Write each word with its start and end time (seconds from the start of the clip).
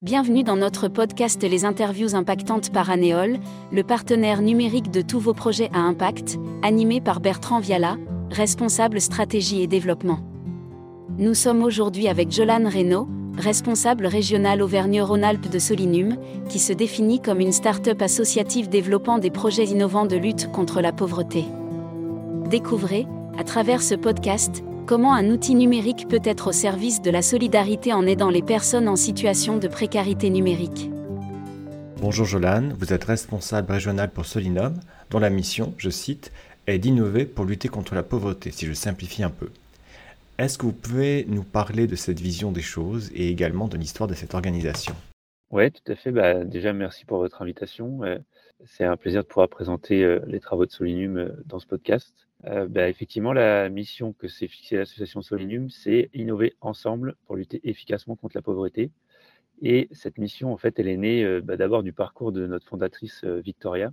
Bienvenue 0.00 0.44
dans 0.44 0.54
notre 0.54 0.86
podcast 0.86 1.42
Les 1.42 1.64
interviews 1.64 2.14
impactantes 2.14 2.70
par 2.72 2.88
Anéol, 2.88 3.40
le 3.72 3.82
partenaire 3.82 4.42
numérique 4.42 4.92
de 4.92 5.02
tous 5.02 5.18
vos 5.18 5.34
projets 5.34 5.70
à 5.74 5.80
impact, 5.80 6.38
animé 6.62 7.00
par 7.00 7.18
Bertrand 7.18 7.58
Viala, 7.58 7.96
responsable 8.30 9.00
stratégie 9.00 9.60
et 9.60 9.66
développement. 9.66 10.20
Nous 11.18 11.34
sommes 11.34 11.64
aujourd'hui 11.64 12.06
avec 12.06 12.30
Jolane 12.30 12.68
Reynaud, 12.68 13.08
responsable 13.36 14.06
régional 14.06 14.62
Auvergne-Rhône-Alpes 14.62 15.50
de 15.50 15.58
Solinum, 15.58 16.16
qui 16.48 16.60
se 16.60 16.72
définit 16.72 17.20
comme 17.20 17.40
une 17.40 17.50
start-up 17.50 18.00
associative 18.00 18.68
développant 18.68 19.18
des 19.18 19.30
projets 19.30 19.64
innovants 19.64 20.06
de 20.06 20.14
lutte 20.14 20.48
contre 20.52 20.80
la 20.80 20.92
pauvreté. 20.92 21.44
Découvrez, 22.48 23.08
à 23.36 23.42
travers 23.42 23.82
ce 23.82 23.96
podcast, 23.96 24.62
Comment 24.88 25.12
un 25.12 25.28
outil 25.28 25.54
numérique 25.54 26.08
peut 26.08 26.22
être 26.24 26.46
au 26.46 26.52
service 26.52 27.02
de 27.02 27.10
la 27.10 27.20
solidarité 27.20 27.92
en 27.92 28.06
aidant 28.06 28.30
les 28.30 28.40
personnes 28.40 28.88
en 28.88 28.96
situation 28.96 29.58
de 29.58 29.68
précarité 29.68 30.30
numérique 30.30 30.90
Bonjour 32.00 32.24
Jolane, 32.24 32.72
vous 32.72 32.94
êtes 32.94 33.04
responsable 33.04 33.70
régional 33.70 34.08
pour 34.10 34.24
Solinum, 34.24 34.80
dont 35.10 35.18
la 35.18 35.28
mission, 35.28 35.74
je 35.76 35.90
cite, 35.90 36.32
est 36.66 36.78
d'innover 36.78 37.26
pour 37.26 37.44
lutter 37.44 37.68
contre 37.68 37.94
la 37.94 38.02
pauvreté, 38.02 38.50
si 38.50 38.64
je 38.64 38.72
simplifie 38.72 39.22
un 39.22 39.28
peu. 39.28 39.50
Est-ce 40.38 40.56
que 40.56 40.64
vous 40.64 40.72
pouvez 40.72 41.26
nous 41.28 41.44
parler 41.44 41.86
de 41.86 41.94
cette 41.94 42.20
vision 42.20 42.50
des 42.50 42.62
choses 42.62 43.10
et 43.14 43.28
également 43.28 43.68
de 43.68 43.76
l'histoire 43.76 44.08
de 44.08 44.14
cette 44.14 44.32
organisation? 44.32 44.94
Oui, 45.50 45.70
tout 45.70 45.92
à 45.92 45.96
fait. 45.96 46.12
Bah, 46.12 46.44
déjà, 46.44 46.72
merci 46.72 47.04
pour 47.04 47.18
votre 47.18 47.42
invitation. 47.42 48.04
Euh, 48.04 48.16
c'est 48.64 48.84
un 48.84 48.96
plaisir 48.96 49.22
de 49.22 49.28
pouvoir 49.28 49.50
présenter 49.50 50.02
euh, 50.02 50.20
les 50.26 50.40
travaux 50.40 50.64
de 50.64 50.70
Solinum 50.70 51.18
euh, 51.18 51.28
dans 51.44 51.58
ce 51.58 51.66
podcast. 51.66 52.27
Euh, 52.46 52.68
bah, 52.68 52.88
effectivement, 52.88 53.32
la 53.32 53.68
mission 53.68 54.12
que 54.12 54.28
s'est 54.28 54.46
fixée 54.48 54.76
l'association 54.76 55.22
Solinum, 55.22 55.70
c'est 55.70 56.10
innover 56.14 56.54
ensemble 56.60 57.16
pour 57.26 57.36
lutter 57.36 57.60
efficacement 57.68 58.16
contre 58.16 58.36
la 58.36 58.42
pauvreté. 58.42 58.90
Et 59.62 59.88
cette 59.92 60.18
mission, 60.18 60.52
en 60.52 60.56
fait, 60.56 60.78
elle 60.78 60.88
est 60.88 60.96
née 60.96 61.24
euh, 61.24 61.40
bah, 61.42 61.56
d'abord 61.56 61.82
du 61.82 61.92
parcours 61.92 62.32
de 62.32 62.46
notre 62.46 62.66
fondatrice 62.68 63.22
euh, 63.24 63.40
Victoria, 63.40 63.92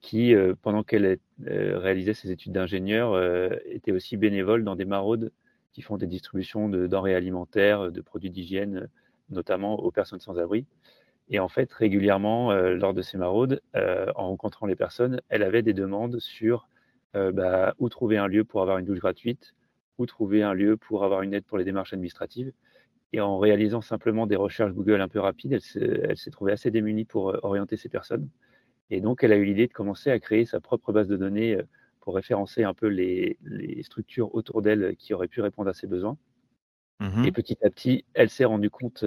qui, 0.00 0.34
pendant 0.62 0.82
qu'elle 0.82 1.18
réalisait 1.44 2.14
ses 2.14 2.30
études 2.30 2.52
d'ingénieur, 2.52 3.22
était 3.66 3.92
aussi 3.92 4.16
bénévole 4.16 4.64
dans 4.64 4.74
des 4.74 4.86
maraudes 4.86 5.30
qui 5.72 5.82
font 5.82 5.98
des 5.98 6.06
distributions 6.06 6.70
de 6.70 6.86
denrées 6.86 7.14
alimentaires, 7.14 7.92
de 7.92 8.00
produits 8.00 8.30
d'hygiène, 8.30 8.88
notamment 9.28 9.78
aux 9.78 9.90
personnes 9.90 10.20
sans 10.20 10.38
abri. 10.38 10.64
Et 11.28 11.38
en 11.38 11.48
fait, 11.48 11.70
régulièrement, 11.74 12.50
lors 12.54 12.94
de 12.94 13.02
ces 13.02 13.18
maraudes, 13.18 13.60
en 13.74 14.28
rencontrant 14.28 14.64
les 14.64 14.74
personnes, 14.74 15.20
elle 15.28 15.42
avait 15.42 15.60
des 15.60 15.74
demandes 15.74 16.18
sur 16.18 16.69
euh, 17.16 17.32
bah, 17.32 17.74
où 17.80 17.88
trouver 17.88 18.18
un 18.18 18.28
lieu 18.28 18.44
pour 18.44 18.62
avoir 18.62 18.78
une 18.78 18.86
douche 18.86 19.00
gratuite, 19.00 19.54
où 19.98 20.06
trouver 20.06 20.44
un 20.44 20.54
lieu 20.54 20.76
pour 20.76 21.02
avoir 21.02 21.22
une 21.22 21.34
aide 21.34 21.44
pour 21.44 21.58
les 21.58 21.64
démarches 21.64 21.92
administratives. 21.92 22.52
Et 23.12 23.20
en 23.20 23.38
réalisant 23.38 23.80
simplement 23.80 24.28
des 24.28 24.36
recherches 24.36 24.72
Google 24.72 25.00
un 25.00 25.08
peu 25.08 25.18
rapides, 25.18 25.54
elle 25.74 26.16
s'est 26.16 26.30
trouvée 26.30 26.52
assez 26.52 26.70
démunie 26.70 27.04
pour 27.04 27.30
euh, 27.30 27.40
orienter 27.42 27.76
ces 27.76 27.88
personnes. 27.88 28.28
Et 28.90 29.00
donc, 29.00 29.24
elle 29.24 29.32
a 29.32 29.36
eu 29.36 29.44
l'idée 29.44 29.66
de 29.66 29.72
commencer 29.72 30.12
à 30.12 30.20
créer 30.20 30.44
sa 30.44 30.60
propre 30.60 30.92
base 30.92 31.08
de 31.08 31.16
données 31.16 31.56
euh, 31.56 31.62
pour 31.98 32.14
référencer 32.14 32.62
un 32.62 32.74
peu 32.74 32.86
les, 32.86 33.36
structures 33.82 34.32
autour 34.32 34.62
d'elle 34.62 34.94
qui 34.96 35.12
auraient 35.12 35.26
pu 35.26 35.40
répondre 35.40 35.68
à 35.68 35.74
ses 35.74 35.88
besoins. 35.88 36.16
Mmh 37.00 37.24
Et 37.24 37.32
petit 37.32 37.58
à 37.64 37.70
petit, 37.70 38.04
elle 38.14 38.30
s'est 38.30 38.44
rendue 38.44 38.70
compte, 38.70 39.04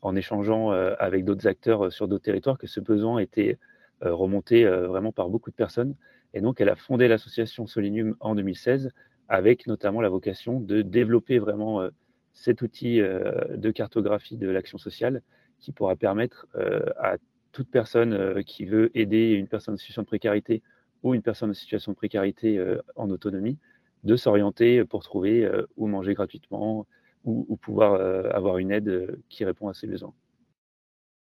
en 0.00 0.16
échangeant 0.16 0.70
avec 0.70 1.24
d'autres 1.24 1.46
acteurs 1.46 1.92
sur 1.92 2.08
d'autres 2.08 2.24
territoires, 2.24 2.58
que 2.58 2.66
ce 2.66 2.80
besoin 2.80 3.18
était 3.18 3.58
remonté 4.00 4.64
vraiment 4.64 5.12
par 5.12 5.28
beaucoup 5.28 5.50
de 5.50 5.54
personnes 5.54 5.94
et 6.34 6.40
donc, 6.40 6.60
elle 6.60 6.68
a 6.68 6.76
fondé 6.76 7.08
l'association 7.08 7.66
Solinium 7.66 8.16
en 8.20 8.34
2016 8.34 8.90
avec 9.28 9.66
notamment 9.66 10.00
la 10.00 10.08
vocation 10.08 10.60
de 10.60 10.82
développer 10.82 11.38
vraiment 11.38 11.80
euh, 11.80 11.90
cet 12.32 12.62
outil 12.62 13.00
euh, 13.00 13.56
de 13.56 13.70
cartographie 13.70 14.36
de 14.36 14.48
l'action 14.48 14.78
sociale 14.78 15.22
qui 15.58 15.72
pourra 15.72 15.96
permettre 15.96 16.46
euh, 16.54 16.82
à 16.98 17.16
toute 17.52 17.70
personne 17.70 18.42
qui 18.44 18.64
veut 18.64 18.90
aider 18.98 19.32
une 19.32 19.46
personne 19.46 19.74
en 19.74 19.76
situation 19.76 20.02
de 20.02 20.06
précarité 20.06 20.62
ou 21.02 21.14
une 21.14 21.20
personne 21.20 21.50
en 21.50 21.54
situation 21.54 21.92
de 21.92 21.96
précarité 21.96 22.64
en 22.96 23.10
autonomie 23.10 23.58
de 24.04 24.16
s'orienter 24.16 24.86
pour 24.86 25.02
trouver 25.02 25.46
où 25.76 25.86
manger 25.86 26.14
gratuitement 26.14 26.86
ou, 27.24 27.56
pouvoir 27.56 28.00
avoir 28.34 28.56
une 28.56 28.70
aide 28.70 29.18
qui 29.28 29.44
répond 29.44 29.68
à 29.68 29.74
ses 29.74 29.86
besoins. 29.86 30.14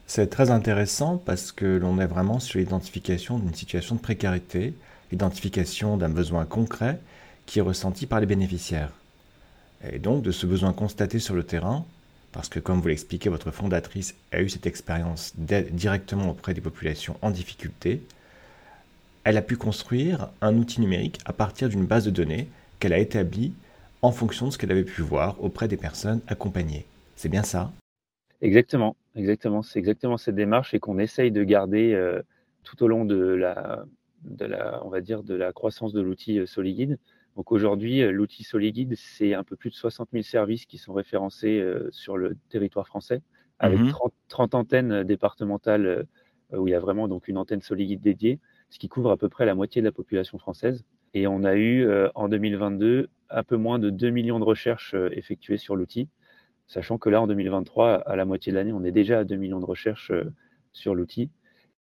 C'est 0.06 0.28
très 0.28 0.52
intéressant 0.52 1.18
parce 1.18 1.50
que 1.50 1.66
l'on 1.66 1.98
est 1.98 2.06
vraiment 2.06 2.38
sur 2.38 2.60
l'identification 2.60 3.40
d'une 3.40 3.54
situation 3.54 3.96
de 3.96 4.00
précarité 4.00 4.74
l'identification 5.10 5.96
d'un 5.96 6.08
besoin 6.08 6.44
concret 6.44 6.98
qui 7.46 7.58
est 7.58 7.62
ressenti 7.62 8.06
par 8.06 8.20
les 8.20 8.26
bénéficiaires. 8.26 8.92
Et 9.90 9.98
donc 9.98 10.22
de 10.22 10.30
ce 10.30 10.46
besoin 10.46 10.72
constaté 10.72 11.18
sur 11.18 11.34
le 11.34 11.42
terrain, 11.42 11.84
parce 12.32 12.48
que 12.48 12.60
comme 12.60 12.80
vous 12.80 12.88
l'expliquez, 12.88 13.28
votre 13.28 13.50
fondatrice 13.50 14.14
a 14.32 14.40
eu 14.40 14.48
cette 14.48 14.66
expérience 14.66 15.32
directement 15.36 16.30
auprès 16.30 16.54
des 16.54 16.60
populations 16.60 17.16
en 17.22 17.30
difficulté, 17.30 18.02
elle 19.24 19.36
a 19.36 19.42
pu 19.42 19.56
construire 19.56 20.28
un 20.40 20.56
outil 20.56 20.80
numérique 20.80 21.18
à 21.24 21.32
partir 21.32 21.68
d'une 21.68 21.86
base 21.86 22.04
de 22.04 22.10
données 22.10 22.48
qu'elle 22.78 22.92
a 22.92 22.98
établie 22.98 23.52
en 24.02 24.12
fonction 24.12 24.46
de 24.46 24.52
ce 24.52 24.58
qu'elle 24.58 24.70
avait 24.70 24.84
pu 24.84 25.02
voir 25.02 25.42
auprès 25.42 25.68
des 25.68 25.76
personnes 25.76 26.20
accompagnées. 26.26 26.86
C'est 27.16 27.28
bien 27.28 27.42
ça? 27.42 27.70
Exactement, 28.40 28.96
exactement. 29.14 29.62
C'est 29.62 29.78
exactement 29.78 30.16
cette 30.16 30.36
démarche 30.36 30.72
et 30.72 30.78
qu'on 30.78 30.98
essaye 30.98 31.30
de 31.30 31.44
garder 31.44 31.92
euh, 31.92 32.22
tout 32.64 32.82
au 32.82 32.88
long 32.88 33.04
de 33.04 33.16
la, 33.16 33.84
de 34.24 34.44
la, 34.44 34.80
on 34.84 34.88
va 34.88 35.00
dire, 35.00 35.22
de 35.22 35.34
la 35.34 35.52
croissance 35.52 35.92
de 35.92 36.00
l'outil 36.00 36.38
euh, 36.38 36.46
SoliGuide. 36.46 36.98
Donc 37.36 37.52
aujourd'hui, 37.52 38.02
euh, 38.02 38.10
l'outil 38.10 38.44
SoliGuide, 38.44 38.94
c'est 38.96 39.34
un 39.34 39.44
peu 39.44 39.56
plus 39.56 39.70
de 39.70 39.74
60 39.74 40.08
000 40.12 40.22
services 40.22 40.66
qui 40.66 40.78
sont 40.78 40.92
référencés 40.92 41.60
euh, 41.60 41.88
sur 41.90 42.16
le 42.16 42.36
territoire 42.48 42.86
français, 42.86 43.22
avec 43.58 43.78
30, 44.28 44.52
mhm. 44.52 44.60
antennes 44.60 45.04
départementales 45.04 46.06
où 46.52 46.66
il 46.66 46.70
y 46.72 46.74
a 46.74 46.80
vraiment 46.80 47.06
donc 47.06 47.28
une 47.28 47.36
antenne 47.36 47.60
SoliGuide 47.60 48.00
dédiée, 48.00 48.40
ce 48.70 48.78
qui 48.78 48.88
couvre 48.88 49.10
à 49.10 49.16
peu 49.16 49.28
près 49.28 49.46
la 49.46 49.54
moitié 49.54 49.82
de 49.82 49.86
la 49.86 49.92
population 49.92 50.38
française. 50.38 50.84
Et 51.14 51.26
on 51.26 51.44
a 51.44 51.54
eu 51.54 51.86
en 52.14 52.28
2022 52.28 53.08
un 53.28 53.42
peu 53.44 53.56
moins 53.56 53.78
de 53.78 53.90
2 53.90 54.10
millions 54.10 54.40
de 54.40 54.44
recherches 54.44 54.96
effectuées 55.12 55.58
sur 55.58 55.76
l'outil, 55.76 56.08
sachant 56.66 56.98
que 56.98 57.10
là, 57.10 57.20
en 57.20 57.26
2023, 57.26 57.96
à 57.96 58.16
la 58.16 58.24
moitié 58.24 58.50
de 58.50 58.56
l'année, 58.56 58.72
on 58.72 58.82
est 58.82 58.92
déjà 58.92 59.20
à 59.20 59.24
2 59.24 59.36
millions 59.36 59.60
de 59.60 59.66
recherches 59.66 60.10
sur 60.72 60.94
l'outil. 60.94 61.30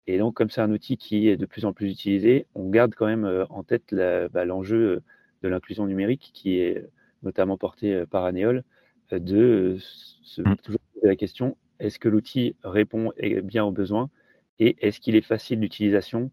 Et 0.08 0.16
donc, 0.16 0.34
comme 0.34 0.48
c'est 0.48 0.62
un 0.62 0.72
outil 0.72 0.96
qui 0.96 1.28
est 1.28 1.36
de 1.36 1.44
plus 1.44 1.66
en 1.66 1.74
plus 1.74 1.90
utilisé, 1.90 2.46
on 2.54 2.70
garde 2.70 2.94
quand 2.94 3.04
même 3.04 3.26
euh, 3.26 3.44
en 3.50 3.62
tête 3.62 3.94
bah, 3.94 4.46
l'enjeu 4.46 4.76
euh, 4.76 5.02
de 5.42 5.48
l'inclusion 5.48 5.86
numérique 5.86 6.30
qui 6.32 6.58
est 6.60 6.88
notamment 7.22 7.58
porté 7.58 7.92
euh, 7.92 8.06
par 8.06 8.24
Anéol, 8.24 8.64
de 9.12 9.76
se 9.78 10.40
mmh. 10.40 10.56
toujours 10.56 10.80
poser 10.94 11.06
la 11.06 11.16
question 11.16 11.56
est-ce 11.78 11.98
que 11.98 12.08
l'outil 12.08 12.56
répond 12.64 13.12
bien 13.44 13.64
aux 13.64 13.70
besoins 13.70 14.10
et 14.58 14.76
est-ce 14.80 14.98
qu'il 14.98 15.14
est 15.14 15.22
facile 15.22 15.60
d'utilisation? 15.60 16.32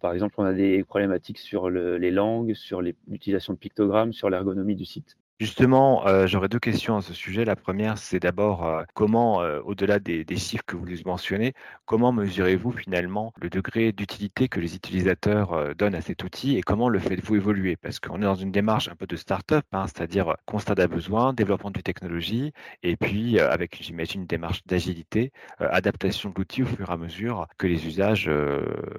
Par 0.00 0.14
exemple, 0.14 0.36
on 0.38 0.44
a 0.44 0.54
des 0.54 0.82
problématiques 0.82 1.36
sur 1.36 1.68
les 1.68 2.10
langues, 2.10 2.54
sur 2.54 2.80
l'utilisation 2.80 3.52
de 3.52 3.58
pictogrammes, 3.58 4.14
sur 4.14 4.30
l'ergonomie 4.30 4.76
du 4.76 4.86
site. 4.86 5.17
Justement, 5.40 6.04
euh, 6.08 6.26
j'aurais 6.26 6.48
deux 6.48 6.58
questions 6.58 6.96
à 6.96 7.00
ce 7.00 7.14
sujet. 7.14 7.44
La 7.44 7.54
première, 7.54 7.96
c'est 7.96 8.18
d'abord 8.18 8.66
euh, 8.66 8.82
comment, 8.94 9.40
euh, 9.40 9.60
au-delà 9.64 10.00
des, 10.00 10.24
chiffres 10.36 10.64
que 10.66 10.76
vous 10.76 10.84
mentionnez, 11.06 11.54
comment 11.84 12.10
mesurez-vous 12.10 12.72
finalement 12.72 13.32
le 13.40 13.48
degré 13.48 13.92
d'utilité 13.92 14.48
que 14.48 14.58
les 14.58 14.74
utilisateurs 14.74 15.74
donnent 15.76 15.94
à 15.94 16.00
cet 16.00 16.24
outil 16.24 16.56
et 16.56 16.62
comment 16.62 16.88
le 16.88 16.98
faites-vous 16.98 17.36
évoluer? 17.36 17.76
Parce 17.76 18.00
qu'on 18.00 18.18
est 18.18 18.24
dans 18.24 18.34
une 18.34 18.50
démarche 18.50 18.88
un 18.88 18.96
peu 18.96 19.06
de 19.06 19.14
start-up, 19.14 19.64
hein, 19.70 19.86
c'est-à-dire 19.86 20.36
constat 20.44 20.74
d'un 20.74 20.88
besoin, 20.88 21.32
développement 21.32 21.70
de 21.70 21.80
technologie 21.80 22.52
et 22.82 22.96
puis 22.96 23.38
avec, 23.38 23.78
j'imagine, 23.80 24.22
une 24.22 24.26
démarche 24.26 24.64
d'agilité, 24.66 25.32
adaptation 25.60 26.30
de 26.30 26.34
l'outil 26.36 26.64
au 26.64 26.66
fur 26.66 26.90
et 26.90 26.92
à 26.92 26.96
mesure 26.96 27.46
que 27.58 27.68
les 27.68 27.86
usages 27.86 28.28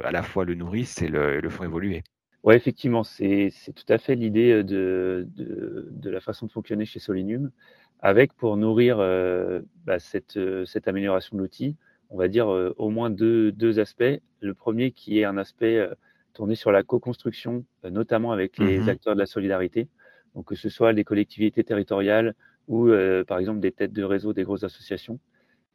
à 0.04 0.12
la 0.12 0.24
fois 0.24 0.46
le 0.46 0.56
nourrissent 0.56 1.02
et 1.02 1.10
le 1.10 1.50
font 1.50 1.66
évoluer. 1.66 2.04
Oui, 2.44 2.56
effectivement, 2.56 3.04
c'est 3.04 3.52
tout 3.76 3.92
à 3.92 3.98
fait 3.98 4.16
l'idée 4.16 4.52
euh, 4.52 4.64
de, 4.64 5.28
de, 5.36 6.10
la 6.10 6.22
façon 6.22 6.46
de 6.46 6.52
fonctionner 6.52 6.86
chez 6.86 7.00
Solinium, 7.00 7.52
avec 8.00 8.34
pour 8.34 8.56
nourrir 8.56 8.98
euh, 9.00 9.62
bah, 9.84 10.00
cette, 10.00 10.38
euh, 10.38 10.66
cette, 10.66 10.88
amélioration 10.88 11.36
de 11.36 11.42
l'outil, 11.42 11.76
on 12.10 12.18
va 12.18 12.30
dire 12.30 12.48
au 12.48 12.90
moins 12.90 13.10
deux, 13.10 13.52
deux, 13.52 13.80
aspects. 13.80 14.22
Le 14.40 14.54
premier 14.54 14.92
qui 14.92 15.20
est 15.20 15.26
un 15.26 15.38
aspect 15.38 15.88
tourné 16.34 16.56
sur 16.56 16.72
la 16.72 16.82
co-construction, 16.82 17.66
notamment 17.84 18.32
avec 18.32 18.58
les 18.58 18.80
mmh 18.80 18.90
acteurs 18.90 19.14
de 19.14 19.20
la 19.20 19.28
solidarité, 19.28 19.88
donc 20.34 20.46
que 20.46 20.56
ce 20.56 20.70
soit 20.70 20.92
les 20.92 21.04
collectivités 21.04 21.64
territoriales 21.64 22.34
ou 22.68 22.90
par 23.28 23.38
exemple 23.38 23.60
des 23.60 23.72
têtes 23.72 23.94
de 23.94 24.04
réseau 24.04 24.34
des 24.34 24.44
grosses 24.44 24.64
associations 24.64 25.20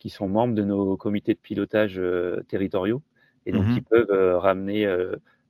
qui 0.00 0.10
sont 0.10 0.28
membres 0.28 0.54
de 0.54 0.64
nos 0.64 0.96
comités 0.96 1.34
de 1.34 1.38
pilotage 1.38 2.02
territoriaux 2.48 3.00
et 3.46 3.52
donc 3.52 3.66
qui 3.72 3.80
mmh 3.80 3.84
peuvent 3.84 4.38
ramener 4.38 4.88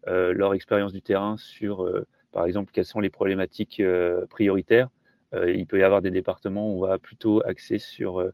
leur 0.07 0.55
expérience 0.55 0.93
du 0.93 1.03
terrain 1.03 1.37
sur, 1.37 1.85
euh, 1.85 2.07
par 2.33 2.47
exemple, 2.47 2.73
quelles 2.73 2.85
sont 2.85 3.01
les 3.01 3.11
problématiques 3.11 3.81
euh, 3.81 4.27
prioritaires. 4.27 4.89
il 5.49 5.67
peut 5.67 5.81
y 5.81 5.83
avoir 5.83 6.01
des 6.03 6.13
départements 6.13 6.73
où 6.73 6.85
on 6.85 6.87
va 6.87 6.99
plutôt 6.99 7.43
axer 7.45 7.79
sur 7.81 8.25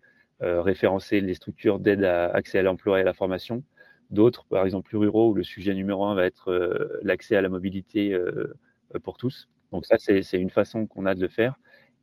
référencer 0.40 1.20
les 1.22 1.34
structures 1.34 1.78
d'aide 1.78 2.04
à 2.04 2.26
accès 2.26 2.58
à 2.58 2.62
l'emploi 2.62 2.98
et 2.98 3.02
à 3.02 3.04
la 3.04 3.14
formation. 3.14 3.62
D'autres, 4.10 4.44
par 4.44 4.64
exemple 4.66 4.88
plus 4.88 4.98
ruraux, 4.98 5.30
où 5.30 5.34
le 5.34 5.42
sujet 5.42 5.72
numéro 5.74 6.04
un 6.04 6.14
va 6.14 6.26
être 6.26 6.52
l'accès 7.02 7.36
à 7.36 7.40
la 7.40 7.48
mobilité 7.48 8.14
pour 9.02 9.16
tous. 9.16 9.48
Donc 9.72 9.86
ça, 9.86 9.96
c'est 9.98 10.38
une 10.38 10.50
façon 10.50 10.86
qu'on 10.86 11.06
a 11.06 11.14
de 11.14 11.22
le 11.22 11.28
faire. 11.28 11.54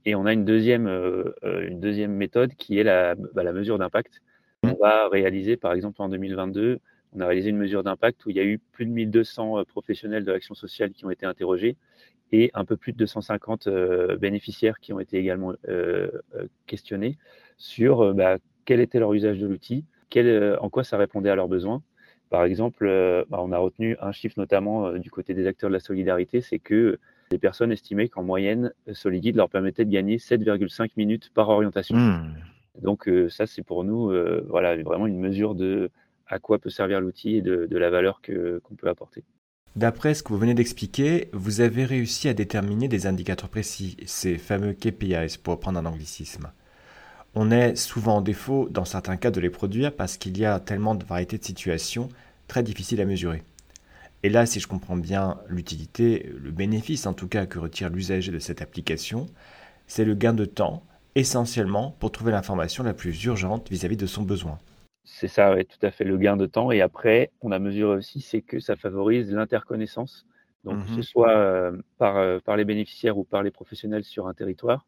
Et 0.05 0.15
on 0.15 0.25
a 0.25 0.33
une 0.33 0.45
deuxième, 0.45 0.87
une 1.43 1.79
deuxième 1.79 2.13
méthode 2.13 2.55
qui 2.55 2.79
est 2.79 2.83
la, 2.83 3.13
bah, 3.13 3.43
la 3.43 3.53
mesure 3.53 3.77
d'impact. 3.77 4.23
On 4.63 4.73
va 4.81 5.09
réaliser, 5.09 5.57
par 5.57 5.73
exemple, 5.73 6.01
en 6.01 6.09
2022, 6.09 6.79
on 7.13 7.19
a 7.19 7.27
réalisé 7.27 7.49
une 7.49 7.57
mesure 7.57 7.83
d'impact 7.83 8.25
où 8.25 8.29
il 8.29 8.35
y 8.35 8.39
a 8.39 8.45
eu 8.45 8.59
plus 8.59 8.85
de 8.85 8.91
1200 8.91 9.63
professionnels 9.65 10.25
de 10.25 10.31
l'action 10.31 10.55
sociale 10.55 10.91
qui 10.91 11.05
ont 11.05 11.11
été 11.11 11.25
interrogés 11.25 11.77
et 12.31 12.51
un 12.53 12.65
peu 12.65 12.75
plus 12.75 12.91
de 12.91 12.97
250 12.97 13.69
bénéficiaires 14.19 14.79
qui 14.79 14.93
ont 14.93 14.99
été 14.99 15.17
également 15.17 15.53
questionnés 16.65 17.17
sur 17.57 18.13
bah, 18.13 18.37
quel 18.65 18.81
était 18.81 18.99
leur 18.99 19.13
usage 19.13 19.39
de 19.39 19.47
l'outil, 19.47 19.85
en 20.59 20.69
quoi 20.69 20.83
ça 20.83 20.97
répondait 20.97 21.29
à 21.29 21.35
leurs 21.35 21.47
besoins. 21.47 21.81
Par 22.29 22.43
exemple, 22.43 22.85
bah, 23.29 23.39
on 23.41 23.53
a 23.53 23.57
retenu 23.57 23.95
un 24.01 24.11
chiffre 24.11 24.35
notamment 24.37 24.91
du 24.93 25.09
côté 25.09 25.33
des 25.33 25.47
acteurs 25.47 25.69
de 25.69 25.73
la 25.73 25.79
solidarité, 25.79 26.41
c'est 26.41 26.59
que 26.59 26.99
les 27.31 27.37
personnes 27.37 27.71
estimaient 27.71 28.09
qu'en 28.09 28.23
moyenne, 28.23 28.73
Soliguide 28.91 29.37
leur 29.37 29.49
permettait 29.49 29.85
de 29.85 29.91
gagner 29.91 30.17
7,5 30.17 30.91
minutes 30.97 31.31
par 31.33 31.47
orientation. 31.49 31.95
Mmh. 31.95 32.35
Donc 32.81 33.09
ça, 33.29 33.47
c'est 33.47 33.63
pour 33.63 33.85
nous 33.85 34.11
voilà, 34.49 34.75
vraiment 34.83 35.07
une 35.07 35.19
mesure 35.19 35.55
de 35.55 35.89
à 36.29 36.39
quoi 36.39 36.59
peut 36.59 36.69
servir 36.69 37.01
l'outil 37.01 37.37
et 37.37 37.41
de, 37.41 37.77
la 37.77 37.89
valeur 37.89 38.21
qu'on 38.21 38.75
peut 38.75 38.89
apporter. 38.89 39.23
D'après 39.75 40.13
ce 40.13 40.23
que 40.23 40.29
vous 40.29 40.39
venez 40.39 40.55
d'expliquer, 40.55 41.29
vous 41.33 41.61
avez 41.61 41.85
réussi 41.85 42.27
à 42.27 42.33
déterminer 42.33 42.87
des 42.87 43.05
indicateurs 43.05 43.49
précis, 43.49 43.95
ces 44.05 44.37
fameux 44.37 44.73
KPIs 44.73 45.37
pour 45.41 45.59
prendre 45.59 45.79
un 45.79 45.85
anglicisme. 45.85 46.51
On 47.35 47.51
est 47.51 47.75
souvent 47.75 48.17
en 48.17 48.21
défaut 48.21 48.67
dans 48.71 48.85
certains 48.85 49.17
cas 49.17 49.29
de 49.29 49.39
les 49.39 49.51
produire 49.51 49.95
parce 49.95 50.17
qu'il 50.17 50.37
y 50.37 50.45
a 50.45 50.59
tellement 50.59 50.95
de 50.95 51.05
variétés 51.05 51.37
de 51.37 51.43
situations 51.43 52.09
très 52.47 52.63
difficiles 52.63 53.01
à 53.01 53.05
mesurer. 53.05 53.43
Et 54.23 54.29
là, 54.29 54.47
si 54.47 54.59
je 54.59 54.67
comprends 54.67 54.97
bien 54.97 55.37
l'utilité, 55.47 56.31
le 56.35 56.49
bénéfice 56.49 57.05
en 57.05 57.13
tout 57.13 57.27
cas 57.27 57.45
que 57.45 57.59
retire 57.59 57.89
l'usager 57.89 58.31
de 58.31 58.39
cette 58.39 58.63
application, 58.63 59.27
c'est 59.85 60.05
le 60.05 60.15
gain 60.15 60.33
de 60.33 60.45
temps, 60.45 60.83
essentiellement 61.13 61.95
pour 61.99 62.11
trouver 62.11 62.31
l'information 62.31 62.83
la 62.83 62.93
plus 62.93 63.23
urgente 63.25 63.69
vis-à-vis 63.69 63.97
de 63.97 64.07
son 64.07 64.23
besoin. 64.23 64.57
C'est 65.09 65.29
ça, 65.29 65.55
tout 65.63 65.85
à 65.85 65.89
fait, 65.89 66.03
le 66.03 66.17
gain 66.17 66.35
de 66.35 66.45
temps. 66.45 66.69
Et 66.69 66.81
après, 66.81 67.31
on 67.41 67.51
a 67.53 67.59
mesuré 67.59 67.95
aussi, 67.95 68.19
c'est 68.19 68.41
que 68.41 68.59
ça 68.59 68.75
favorise 68.75 69.33
l'interconnaissance. 69.33 70.27
Donc, 70.65 70.83
que 70.83 70.91
ce 70.91 70.99
mmh 70.99 71.03
soit 71.03 71.37
euh, 71.37 71.77
par, 71.97 72.17
euh, 72.17 72.39
par 72.43 72.57
les 72.57 72.65
bénéficiaires 72.65 73.17
ou 73.17 73.23
par 73.23 73.41
les 73.41 73.49
professionnels 73.49 74.03
sur 74.03 74.27
un 74.27 74.33
territoire, 74.33 74.85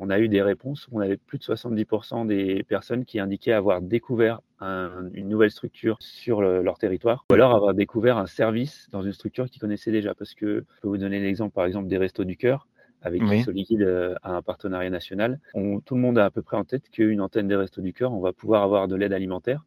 on 0.00 0.10
a 0.10 0.18
eu 0.18 0.28
des 0.28 0.42
réponses. 0.42 0.88
On 0.90 1.00
avait 1.00 1.16
plus 1.16 1.38
de 1.38 1.44
70% 1.44 2.26
des 2.26 2.64
personnes 2.64 3.04
qui 3.04 3.20
indiquaient 3.20 3.52
avoir 3.52 3.80
découvert 3.80 4.40
une 4.60 5.28
nouvelle 5.28 5.50
structure 5.50 5.96
sur 6.00 6.40
leur 6.40 6.78
territoire, 6.78 7.24
ou 7.30 7.34
alors 7.34 7.54
avoir 7.54 7.74
découvert 7.74 8.16
un 8.16 8.26
service 8.26 8.88
dans 8.90 9.02
une 9.02 9.12
structure 9.12 9.48
qu'ils 9.48 9.60
connaissaient 9.60 9.90
déjà. 9.90 10.14
Parce 10.14 10.34
que 10.34 10.64
je 10.76 10.80
peux 10.80 10.88
vous 10.88 10.98
donner 10.98 11.20
l'exemple, 11.20 11.52
par 11.52 11.66
exemple, 11.66 11.88
des 11.88 11.98
Restos 11.98 12.24
du 12.24 12.36
Cœur, 12.36 12.68
avec 13.02 13.22
qui 13.24 13.42
Soliquide 13.42 13.82
euh, 13.82 14.14
a 14.22 14.32
un 14.36 14.42
partenariat 14.42 14.90
national. 14.90 15.40
tout 15.84 15.94
le 15.94 16.00
monde 16.00 16.18
a 16.18 16.24
à 16.24 16.30
peu 16.30 16.42
près 16.42 16.56
en 16.56 16.64
tête 16.64 16.88
qu'une 16.88 17.20
antenne 17.20 17.48
des 17.48 17.56
Restos 17.56 17.82
du 17.82 17.92
Cœur, 17.92 18.12
on 18.12 18.20
va 18.20 18.32
pouvoir 18.32 18.62
avoir 18.62 18.88
de 18.88 18.96
l'aide 18.96 19.12
alimentaire. 19.12 19.64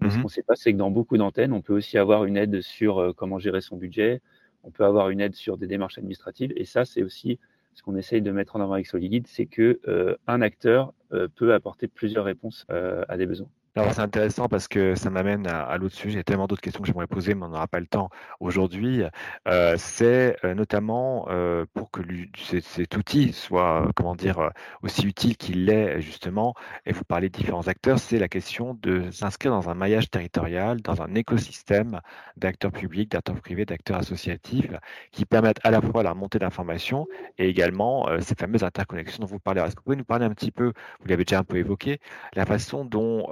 Mais 0.00 0.10
ce 0.10 0.16
mmh 0.16 0.18
qu'on 0.18 0.26
ne 0.26 0.32
sait 0.32 0.42
pas, 0.42 0.56
c'est 0.56 0.72
que 0.72 0.78
dans 0.78 0.90
beaucoup 0.90 1.16
d'antennes, 1.16 1.52
on 1.52 1.62
peut 1.62 1.74
aussi 1.74 1.98
avoir 1.98 2.24
une 2.24 2.36
aide 2.36 2.60
sur 2.60 2.98
euh, 2.98 3.12
comment 3.12 3.38
gérer 3.38 3.60
son 3.60 3.76
budget, 3.76 4.20
on 4.62 4.70
peut 4.70 4.84
avoir 4.84 5.10
une 5.10 5.20
aide 5.20 5.34
sur 5.34 5.56
des 5.56 5.66
démarches 5.66 5.98
administratives, 5.98 6.52
et 6.56 6.64
ça, 6.64 6.84
c'est 6.84 7.02
aussi 7.02 7.38
ce 7.74 7.82
qu'on 7.82 7.96
essaye 7.96 8.22
de 8.22 8.30
mettre 8.30 8.56
en 8.56 8.60
avant 8.60 8.74
avec 8.74 8.86
Soliguide, 8.86 9.26
c'est 9.26 9.46
que 9.46 9.80
euh, 9.88 10.16
un 10.26 10.42
acteur 10.42 10.94
peut 11.36 11.54
apporter 11.54 11.86
plusieurs 11.86 12.24
réponses 12.24 12.66
à 12.68 13.16
des 13.16 13.26
besoins. 13.26 13.48
Alors 13.76 13.92
c'est 13.92 14.02
intéressant 14.02 14.46
parce 14.46 14.68
que 14.68 14.94
ça 14.94 15.10
m'amène 15.10 15.48
à, 15.48 15.76
l'autre 15.78 15.96
sujet. 15.96 16.12
Il 16.12 16.16
y 16.18 16.20
a 16.20 16.22
tellement 16.22 16.46
d'autres 16.46 16.60
questions 16.60 16.80
que 16.80 16.86
j'aimerais 16.86 17.08
poser, 17.08 17.34
mais 17.34 17.44
on 17.44 17.48
n'aura 17.48 17.66
pas 17.66 17.80
le 17.80 17.86
temps 17.86 18.08
aujourd'hui. 18.38 19.02
Euh, 19.48 19.74
c'est 19.76 20.36
euh, 20.44 20.54
notamment 20.54 21.26
euh, 21.28 21.66
pour 21.74 21.90
que 21.90 22.00
cet 22.36 22.96
outil 22.96 23.32
soit, 23.32 23.90
comment 23.96 24.14
dire, 24.14 24.52
aussi 24.82 25.04
utile 25.04 25.36
qu'il 25.36 25.64
l'est 25.64 26.00
justement. 26.00 26.54
Et 26.86 26.92
vous 26.92 27.02
parlez 27.02 27.30
de 27.30 27.36
différents 27.36 27.66
acteurs. 27.66 27.98
C'est 27.98 28.20
la 28.20 28.28
question 28.28 28.78
de 28.80 29.10
s'inscrire 29.10 29.50
dans 29.50 29.68
un 29.68 29.74
maillage 29.74 30.08
territorial, 30.08 30.80
dans 30.80 31.02
un 31.02 31.12
écosystème 31.16 32.00
d'acteurs 32.36 32.70
publics, 32.70 33.10
d'acteurs 33.10 33.40
privés, 33.40 33.64
d'acteurs 33.64 33.98
associatifs, 33.98 34.70
qui 35.10 35.24
permettent 35.24 35.60
à 35.64 35.72
la 35.72 35.80
fois 35.80 36.04
la 36.04 36.10
remontée 36.12 36.38
d'informations 36.38 37.08
et 37.38 37.48
également 37.48 38.06
ces 38.20 38.36
fameuses 38.36 38.62
interconnexions 38.62 39.22
dont 39.22 39.26
vous 39.26 39.40
parlez. 39.40 39.62
Est-ce 39.62 39.74
que 39.74 39.80
vous 39.80 39.84
pouvez 39.84 39.96
nous 39.96 40.04
parler 40.04 40.26
un 40.26 40.30
petit 40.30 40.52
peu, 40.52 40.72
vous 41.00 41.08
l'avez 41.08 41.24
déjà 41.24 41.40
un 41.40 41.44
peu 41.44 41.56
évoqué, 41.56 41.98
la 42.34 42.46
façon 42.46 42.84
dont 42.84 43.26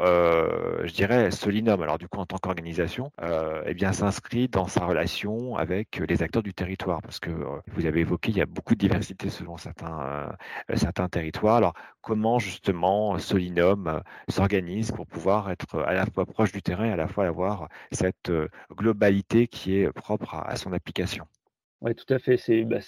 je 0.84 0.92
dirais, 0.92 1.30
Solinum, 1.30 1.82
alors 1.82 1.98
du 1.98 2.08
coup 2.08 2.18
en 2.18 2.26
tant 2.26 2.38
qu'organisation, 2.38 3.12
euh, 3.22 3.62
eh 3.66 3.74
bien 3.74 3.92
s'inscrit 3.92 4.48
dans 4.48 4.66
sa 4.66 4.84
relation 4.86 5.56
avec 5.56 6.02
les 6.08 6.22
acteurs 6.22 6.42
du 6.42 6.54
territoire, 6.54 7.02
parce 7.02 7.20
que 7.20 7.30
euh, 7.30 7.60
vous 7.72 7.86
avez 7.86 8.00
évoqué, 8.00 8.30
il 8.30 8.38
y 8.38 8.42
a 8.42 8.46
beaucoup 8.46 8.74
de 8.74 8.80
diversité 8.80 9.30
selon 9.30 9.56
certains, 9.56 10.34
certains 10.74 11.08
territoires. 11.08 11.56
Alors 11.56 11.74
comment 12.00 12.38
justement 12.38 13.18
Solinum 13.18 14.02
s'organise 14.28 14.92
pour 14.92 15.06
pouvoir 15.06 15.50
être 15.50 15.80
à 15.80 15.94
la 15.94 16.06
fois 16.06 16.26
proche 16.26 16.52
du 16.52 16.62
terrain 16.62 16.86
et 16.86 16.92
à 16.92 16.96
la 16.96 17.08
fois 17.08 17.26
avoir 17.26 17.68
cette 17.90 18.32
globalité 18.70 19.46
qui 19.46 19.76
est 19.76 19.92
propre 19.92 20.34
à, 20.34 20.56
son 20.56 20.72
application? 20.72 21.26
Oui, 21.80 21.94
tout 21.94 22.12
à 22.12 22.18
fait. 22.18 22.36
C'est 22.36 22.64
bah, 22.64 22.80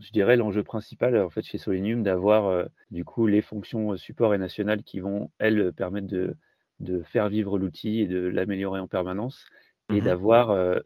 je 0.00 0.10
dirais, 0.12 0.36
l'enjeu 0.36 0.62
principal 0.64 1.16
en 1.18 1.30
fait, 1.30 1.42
chez 1.42 1.58
Solenium 1.58 2.02
d'avoir 2.02 2.46
euh, 2.46 2.64
du 2.90 3.04
coup 3.04 3.26
les 3.26 3.42
fonctions 3.42 3.92
euh, 3.92 3.96
support 3.96 4.34
et 4.34 4.38
nationales 4.38 4.82
qui 4.82 5.00
vont, 5.00 5.30
elles, 5.38 5.72
permettre 5.72 6.06
de, 6.08 6.36
de 6.80 7.02
faire 7.02 7.28
vivre 7.28 7.58
l'outil 7.58 8.00
et 8.00 8.06
de 8.06 8.18
l'améliorer 8.20 8.80
en 8.80 8.88
permanence. 8.88 9.46
Et 9.92 10.00
mmh 10.00 10.02
d'avoir 10.02 10.50
euh, 10.50 10.78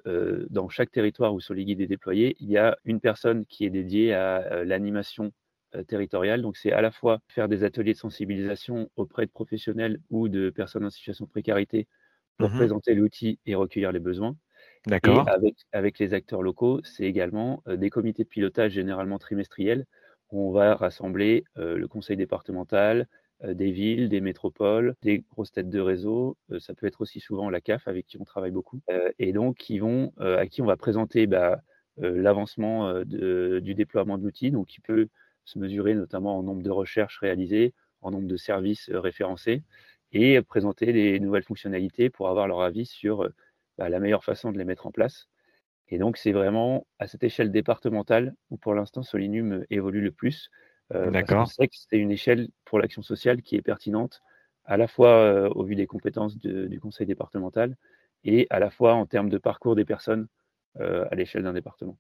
dans 0.51 0.69
chaque 0.71 0.91
territoire 0.91 1.35
où 1.35 1.41
SoliGuide 1.41 1.81
est 1.83 1.87
déployé, 1.87 2.37
il 2.41 2.51
y 2.51 2.57
a 2.59 2.79
une 2.85 3.01
personne 3.01 3.45
qui 3.47 3.67
est 3.67 3.71
dédiée 3.71 4.15
à 4.15 4.65
l'animation 4.65 5.33
territoriale. 5.89 6.41
Donc, 6.43 6.57
c'est 6.57 6.73
à 6.73 6.81
la 6.81 6.91
fois 6.91 7.21
faire 7.29 7.49
des 7.49 7.65
ateliers 7.65 7.93
de 7.93 7.99
sensibilisation 7.99 8.89
auprès 8.97 9.27
de 9.27 9.31
professionnels 9.31 10.01
ou 10.09 10.29
de 10.31 10.49
personnes 10.51 10.87
en 10.87 10.91
situation 10.91 11.27
de 11.27 11.31
précarité 11.31 11.87
pour 12.39 12.51
mmh 12.51 12.55
présenter 12.55 12.95
l'outil 12.95 13.41
et 13.47 13.55
recueillir 13.55 13.93
les 13.93 14.01
besoins. 14.01 14.37
D'accord. 14.87 15.29
avec, 15.29 15.57
avec 15.73 15.99
les 15.99 16.15
acteurs 16.15 16.43
locaux, 16.43 16.81
c'est 16.85 17.05
également 17.05 17.63
des 17.67 17.91
comités 17.91 18.25
de 18.25 18.29
pilotage 18.29 18.73
généralement 18.73 19.19
trimestriels 19.19 19.87
où 20.31 20.49
on 20.49 20.53
va 20.53 20.75
rassembler 20.75 21.45
le 21.57 21.87
conseil 21.87 22.17
départemental, 22.17 23.09
des 23.43 23.73
villes, 23.73 24.09
des 24.09 24.21
métropoles, 24.21 24.95
des 25.03 25.25
grosses 25.31 25.53
têtes 25.53 25.71
de 25.71 25.81
réseau. 25.81 26.37
ça 26.59 26.75
peut 26.75 26.87
être 26.87 27.01
aussi 27.01 27.21
souvent 27.21 27.51
la 27.51 27.61
CAF 27.61 27.89
avec 27.89 28.07
qui 28.07 28.19
on 28.21 28.25
travaille 28.25 28.51
beaucoup. 28.51 28.81
et 29.19 29.33
donc, 29.33 29.57
qui 29.57 29.79
vont, 29.79 30.13
à 30.19 30.47
qui 30.47 30.63
on 30.63 30.67
va 30.67 30.77
présenter 30.77 31.27
bah, 31.27 31.63
l'avancement 31.99 33.05
du 33.05 33.75
déploiement 33.75 34.19
de 34.19 34.25
l'outil, 34.25 34.51
donc 34.51 34.67
qui 34.67 34.81
peut 34.81 35.09
se 35.45 35.59
mesurer 35.59 35.95
notamment 35.95 36.39
en 36.39 36.43
nombre 36.43 36.63
de 36.63 36.71
recherches 36.71 37.19
réalisées, 37.19 37.75
en 38.03 38.11
nombre 38.11 38.29
de 38.29 38.37
services 38.37 38.91
référencés, 38.93 39.63
et 40.13 40.41
présenter 40.43 40.93
les 40.93 41.21
nouvelles 41.21 41.43
fonctionnalités 41.43 42.09
pour 42.11 42.29
avoir 42.29 42.49
leur 42.49 42.61
avis 42.61 42.87
sur 42.87 43.29
bah, 43.79 43.89
la 43.89 44.01
meilleure 44.01 44.25
façon 44.25 44.53
de 44.53 44.59
les 44.59 44.65
mettre 44.65 44.87
en 44.87 44.91
place. 44.91 45.29
Et 45.89 45.99
donc, 45.99 46.17
c'est 46.17 46.33
vraiment 46.33 46.87
à 46.99 47.07
cette 47.07 47.25
échelle 47.25 47.53
départementale 47.53 48.35
où 48.51 48.57
pour 48.57 48.75
l'instant 48.75 49.03
Solinum 49.03 49.53
euh, 49.53 49.67
évolue 49.71 50.01
le 50.01 50.13
plus. 50.13 50.51
Euh, 50.95 51.11
D'accord. 51.11 51.49
C'est 51.49 51.69
que 51.69 51.77
c'est 51.77 51.99
une 51.99 52.11
échelle 52.11 52.49
pour 52.65 52.79
l'action 52.79 53.03
sociale 53.03 53.43
qui 53.43 53.57
est 53.57 53.63
pertinente, 53.63 54.23
à 54.65 54.77
la 54.77 54.87
fois 54.87 55.11
euh, 55.11 55.49
au 55.51 55.65
vu 55.65 55.75
des 55.75 55.87
compétences 55.87 56.39
du 56.39 56.81
conseil 56.81 57.07
départemental 57.07 57.77
et 58.23 58.47
à 58.51 58.59
la 58.59 58.71
fois 58.71 58.95
en 58.95 59.07
termes 59.07 59.29
de 59.29 59.39
parcours 59.39 59.77
des 59.77 59.85
personnes 59.85 60.29
à 60.77 61.15
l'échelle 61.15 61.45
d'un 61.45 61.53
département 61.53 61.97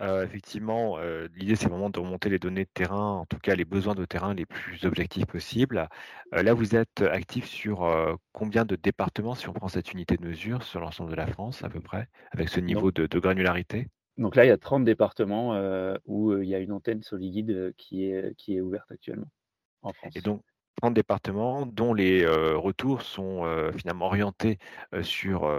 effectivement, 0.00 0.98
l'idée, 1.34 1.56
c'est 1.56 1.68
vraiment 1.68 1.90
de 1.90 1.98
remonter 1.98 2.28
les 2.28 2.38
données 2.38 2.64
de 2.64 2.70
terrain, 2.72 3.12
en 3.12 3.26
tout 3.26 3.38
cas 3.38 3.54
les 3.54 3.64
besoins 3.64 3.94
de 3.94 4.04
terrain 4.04 4.34
les 4.34 4.46
plus 4.46 4.84
objectifs 4.84 5.26
possibles. 5.26 5.88
là, 6.32 6.54
vous 6.54 6.76
êtes 6.76 7.02
actif 7.02 7.46
sur 7.46 8.18
combien 8.32 8.64
de 8.64 8.76
départements, 8.76 9.34
si 9.34 9.48
on 9.48 9.52
prend 9.52 9.68
cette 9.68 9.92
unité 9.92 10.16
de 10.16 10.26
mesure, 10.26 10.62
sur 10.62 10.80
l'ensemble 10.80 11.10
de 11.10 11.16
la 11.16 11.26
France 11.26 11.64
à 11.64 11.68
peu 11.68 11.80
près, 11.80 12.08
avec 12.32 12.48
ce 12.48 12.60
niveau 12.60 12.92
de, 12.92 13.18
granularité? 13.18 13.88
Donc 14.18 14.36
là, 14.36 14.44
il 14.44 14.48
y 14.48 14.52
a 14.52 14.58
30 14.58 14.84
départements 14.84 15.58
où 16.04 16.36
il 16.36 16.48
y 16.48 16.54
a 16.54 16.58
une 16.58 16.72
antenne 16.72 17.02
Soliguide 17.02 17.74
qui 17.76 18.04
est, 18.04 18.34
qui 18.36 18.56
est 18.56 18.60
ouverte 18.60 18.90
actuellement 18.90 19.28
en 19.82 19.92
France. 19.92 20.14
Et 20.16 20.20
donc, 20.20 20.42
30 20.80 20.94
départements 20.94 21.66
dont 21.66 21.94
les 21.94 22.26
retours 22.26 23.02
sont 23.02 23.44
finalement 23.76 24.06
orientés 24.06 24.58
sur 25.02 25.50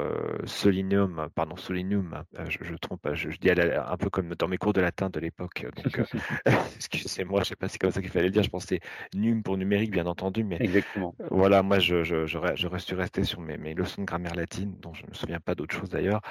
Solinum, 0.45 1.27
pardon, 1.35 1.55
Solinum, 1.55 2.23
je, 2.47 2.57
je, 2.61 2.75
trompe, 2.75 3.07
je, 3.13 3.29
dis 3.37 3.49
un 3.49 3.97
peu 3.97 4.09
comme 4.09 4.35
dans 4.35 4.47
mes 4.47 4.57
cours 4.57 4.73
de 4.73 4.81
latin 4.81 5.09
de 5.09 5.19
l'époque. 5.19 5.65
excusez-moi, 6.75 7.39
je 7.39 7.41
ne 7.41 7.45
sais 7.45 7.55
pas 7.55 7.67
si 7.67 7.73
c'est 7.73 7.79
comme 7.79 7.91
ça 7.91 8.01
qu'il 8.01 8.09
fallait 8.09 8.25
le 8.25 8.31
dire, 8.31 8.43
je 8.43 8.49
pensais 8.49 8.79
num 9.15 9.43
pour 9.43 9.57
numérique, 9.57 9.91
bien 9.91 10.05
entendu, 10.05 10.43
mais 10.43 10.57
Exactement. 10.59 11.15
voilà, 11.31 11.63
moi 11.63 11.79
je, 11.79 12.03
je, 12.03 12.25
je, 12.25 12.77
suis 12.77 12.95
resté 12.95 13.23
sur 13.23 13.41
mes, 13.41 13.57
mes, 13.57 13.73
leçons 13.73 14.01
de 14.01 14.05
grammaire 14.05 14.35
latine, 14.35 14.75
dont 14.81 14.93
je 14.93 15.03
ne 15.03 15.09
me 15.09 15.13
souviens 15.13 15.39
pas 15.39 15.55
d'autre 15.55 15.75
chose 15.75 15.89
d'ailleurs, 15.89 16.21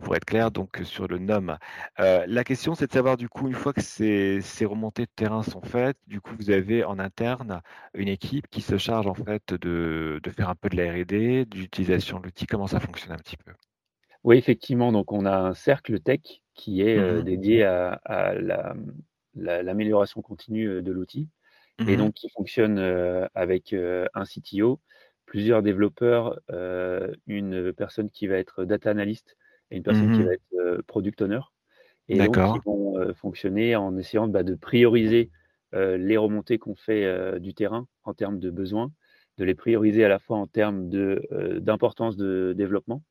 pour 0.00 0.16
être 0.16 0.24
clair, 0.24 0.50
donc 0.50 0.80
sur 0.84 1.08
le 1.08 1.18
nom. 1.18 1.56
la 1.98 2.44
question, 2.44 2.74
c'est 2.74 2.86
de 2.86 2.92
savoir 2.92 3.16
du 3.16 3.28
coup, 3.28 3.48
une 3.48 3.54
fois 3.54 3.72
que 3.72 3.80
ces, 3.82 4.40
ces 4.40 4.64
remontées 4.64 5.04
de 5.04 5.10
terrain 5.14 5.42
sont 5.42 5.62
faites, 5.62 5.96
du 6.06 6.20
coup, 6.20 6.34
vous 6.38 6.50
avez 6.50 6.84
en 6.84 6.98
interne 6.98 7.60
une 7.94 8.08
équipe 8.08 8.19
qui 8.20 8.60
se 8.60 8.76
charge 8.76 9.06
en 9.06 9.14
fait 9.14 9.54
de, 9.54 10.20
faire 10.36 10.48
un 10.48 10.54
peu 10.54 10.68
de 10.68 10.76
la 10.76 10.92
R&D, 10.92 11.46
d'utilisation 11.46 12.20
de 12.20 12.24
l'outil. 12.24 12.46
Comment 12.46 12.66
ça 12.66 12.78
fonctionne 12.78 13.12
un 13.12 13.18
petit 13.18 13.36
peu? 13.36 13.52
Oui, 14.24 14.36
effectivement. 14.36 14.92
Donc, 14.92 15.12
on 15.12 15.24
a 15.24 15.36
un 15.36 15.54
cercle 15.54 15.98
tech 16.00 16.20
qui 16.54 16.82
est 16.82 16.98
euh, 16.98 17.20
mmh 17.20 17.24
dédié 17.24 17.64
à, 17.64 18.34
l'amélioration 19.34 20.20
continue 20.20 20.68
euh, 20.68 20.82
de 20.82 20.92
l'outil 20.92 21.28
et 21.78 21.94
mmh 21.94 21.96
donc 21.96 22.14
qui 22.14 22.28
fonctionne 22.28 22.78
euh, 22.78 23.26
avec 23.34 23.72
un 23.72 24.24
CTO 24.24 24.80
plusieurs 25.24 25.62
développeurs, 25.62 26.40
une 27.28 27.72
personne 27.72 28.10
qui 28.10 28.26
va 28.26 28.36
être 28.36 28.64
data 28.64 28.90
analyst 28.90 29.36
et 29.70 29.76
une 29.76 29.84
personne 29.84 30.12
qui 30.12 30.18
Mmh 30.18 30.24
va 30.24 30.32
être 30.32 30.82
product 30.88 31.22
owner. 31.22 31.40
Et 32.08 32.18
donc, 32.18 32.36
ils 32.36 32.62
vont 32.64 33.14
fonctionner 33.14 33.76
en 33.76 33.96
essayant 33.96 34.26
bah, 34.26 34.42
de 34.42 34.56
prioriser 34.56 35.30
les 35.72 36.16
remontées 36.16 36.58
qu'on 36.58 36.74
fait 36.74 37.38
du 37.40 37.54
terrain 37.54 37.86
en 38.04 38.14
termes 38.14 38.38
de 38.38 38.50
besoins, 38.50 38.90
de 39.38 39.44
les 39.44 39.54
prioriser 39.54 40.04
à 40.04 40.08
la 40.08 40.18
fois 40.18 40.38
en 40.38 40.46
termes 40.46 40.88
d'importance 41.60 42.16
de, 42.16 42.54
développement 42.56 43.02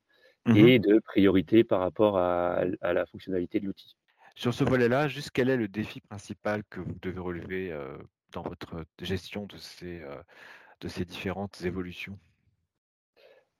Mmh 0.45 0.55
et 0.55 0.79
de 0.79 0.99
priorité 0.99 1.65
par 1.65 1.81
rapport 1.81 2.17
à, 2.17 2.61
à 2.79 2.93
la 2.93 3.05
fonctionnalité 3.05 3.59
de 3.59 3.65
l'outil. 3.65 3.97
Sur 4.35 4.53
ce 4.53 4.63
volet-là, 4.63 5.09
juste 5.09 5.31
quel 5.33 5.49
est 5.49 5.57
le 5.57 5.67
défi 5.67 5.99
principal 5.99 6.63
que 6.69 6.79
vous 6.79 6.95
devez 7.01 7.19
relever, 7.19 7.77
dans 8.31 8.43
votre 8.43 8.85
gestion 9.01 9.45
de 9.47 9.57
ces, 9.57 10.01
de 10.79 10.87
ces 10.87 11.03
différentes 11.03 11.61
évolutions? 11.65 12.17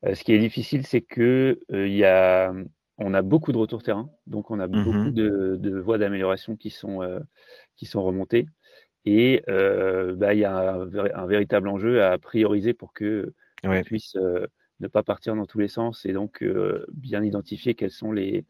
Euh, 0.05 0.15
ce 0.15 0.23
qui 0.23 0.33
est 0.33 0.39
difficile, 0.39 0.85
c'est 0.85 1.01
que 1.01 1.59
euh, 1.71 1.87
y 1.87 2.05
a, 2.05 2.53
on 2.97 3.13
a 3.13 3.21
beaucoup 3.21 3.51
de 3.51 3.57
retours 3.57 3.83
terrain, 3.83 4.09
donc 4.27 4.51
on 4.51 4.59
a 4.59 4.67
beaucoup 4.67 4.89
Mmh 4.89 5.11
de, 5.11 5.57
de 5.59 5.79
voies 5.79 5.97
d'amélioration 5.97 6.55
qui 6.55 6.69
sont 6.69 7.01
euh, 7.01 7.19
qui 7.75 7.85
sont 7.85 8.03
remontées, 8.03 8.47
et 9.09 9.43
euh, 9.49 10.15
bah, 10.15 10.33
il 10.33 10.39
y 10.41 10.45
a 10.45 10.73
un, 10.73 10.85
vé- 10.85 11.11
un 11.13 11.25
véritable 11.27 11.67
enjeu 11.69 12.03
à 12.03 12.17
prioriser 12.17 12.73
pour 12.73 12.93
que 12.93 13.33
on 13.65 13.79
puisse 13.81 14.15
euh, 14.15 14.47
ne 14.79 14.87
pas 14.87 15.03
partir 15.03 15.35
dans 15.35 15.45
tous 15.45 15.59
les 15.59 15.67
sens 15.67 16.05
et 16.05 16.13
donc 16.13 16.43
euh, 16.43 16.85
bien 16.93 17.23
identifier 17.23 17.75
quels 17.75 17.91
sont 17.91 18.11
les 18.11 18.45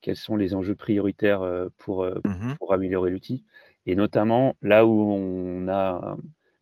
quels 0.00 0.16
sont 0.16 0.36
les 0.36 0.54
enjeux 0.54 0.74
prioritaires 0.76 1.42
pour 1.78 2.06
Mmh 2.24 2.56
pour 2.58 2.72
améliorer 2.72 3.10
l'outil. 3.10 3.44
Et 3.86 3.96
notamment 3.96 4.56
là 4.62 4.86
où 4.86 5.12
on 5.12 5.68
a 5.68 6.16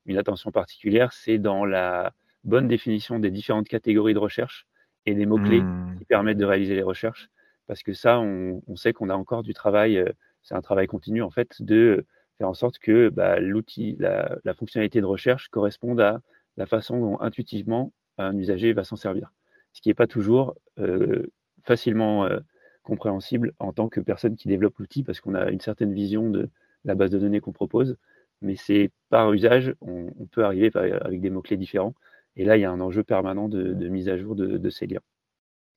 une 0.06 0.18
attention 0.18 0.50
particulière, 0.50 1.12
c'est 1.12 1.38
dans 1.38 1.64
la 1.64 2.12
bonne 2.44 2.68
définition 2.68 3.18
des 3.18 3.30
différentes 3.30 3.68
catégories 3.68 4.14
de 4.14 4.18
recherche 4.18 4.66
et 5.06 5.14
des 5.14 5.26
mots-clés 5.26 5.68
Mmh. 5.68 5.98
qui 5.98 6.04
permettent 6.04 6.38
de 6.38 6.44
réaliser 6.44 6.74
les 6.74 6.82
recherches. 6.82 7.28
Parce 7.66 7.82
que 7.82 7.92
ça, 7.92 8.18
on, 8.20 8.62
on 8.66 8.76
sait 8.76 8.92
qu'on 8.92 9.08
a 9.10 9.14
encore 9.14 9.42
du 9.44 9.54
travail, 9.54 10.02
c'est 10.42 10.54
un 10.54 10.60
travail 10.62 10.86
continu 10.88 11.22
en 11.22 11.30
fait, 11.30 11.62
de 11.62 12.06
en 12.44 12.54
sorte 12.54 12.78
que 12.78 13.08
bah, 13.08 13.40
l'outil, 13.40 13.96
la, 13.98 14.54
fonctionnalité 14.54 15.00
de 15.00 15.06
recherche 15.06 15.48
corresponde 15.48 16.00
à 16.00 16.20
la 16.56 16.66
façon 16.66 17.00
dont 17.00 17.20
intuitivement 17.20 17.92
un 18.18 18.36
usager 18.36 18.72
va 18.72 18.84
s'en 18.84 18.96
servir. 18.96 19.32
Ce 19.72 19.80
qui 19.80 19.88
n'est 19.88 19.94
pas 19.94 20.06
toujours 20.06 20.54
euh, 20.78 21.26
facilement 21.64 22.24
euh, 22.24 22.40
compréhensible 22.82 23.52
en 23.58 23.72
tant 23.72 23.88
que 23.88 24.00
personne 24.00 24.36
qui 24.36 24.48
développe 24.48 24.78
l'outil 24.78 25.02
parce 25.02 25.20
qu'on 25.20 25.34
a 25.34 25.50
une 25.50 25.60
certaine 25.60 25.92
vision 25.92 26.30
de 26.30 26.50
la 26.84 26.94
base 26.94 27.10
de 27.10 27.18
données 27.18 27.40
qu'on 27.40 27.52
propose, 27.52 27.96
mais 28.40 28.56
c'est 28.56 28.90
par 29.08 29.32
usage, 29.32 29.74
on, 29.80 30.10
peut 30.32 30.44
arriver 30.44 30.70
avec 30.74 31.20
des 31.20 31.30
mots-clés 31.30 31.56
différents. 31.56 31.94
Et 32.36 32.44
là, 32.44 32.56
il 32.56 32.60
y 32.60 32.64
a 32.64 32.70
un 32.70 32.80
enjeu 32.80 33.04
permanent 33.04 33.48
de, 33.48 33.72
de 33.72 33.88
mise 33.88 34.08
à 34.08 34.16
jour 34.18 34.34
de, 34.34 34.58
de 34.58 34.70
ces 34.70 34.86
liens. 34.86 35.00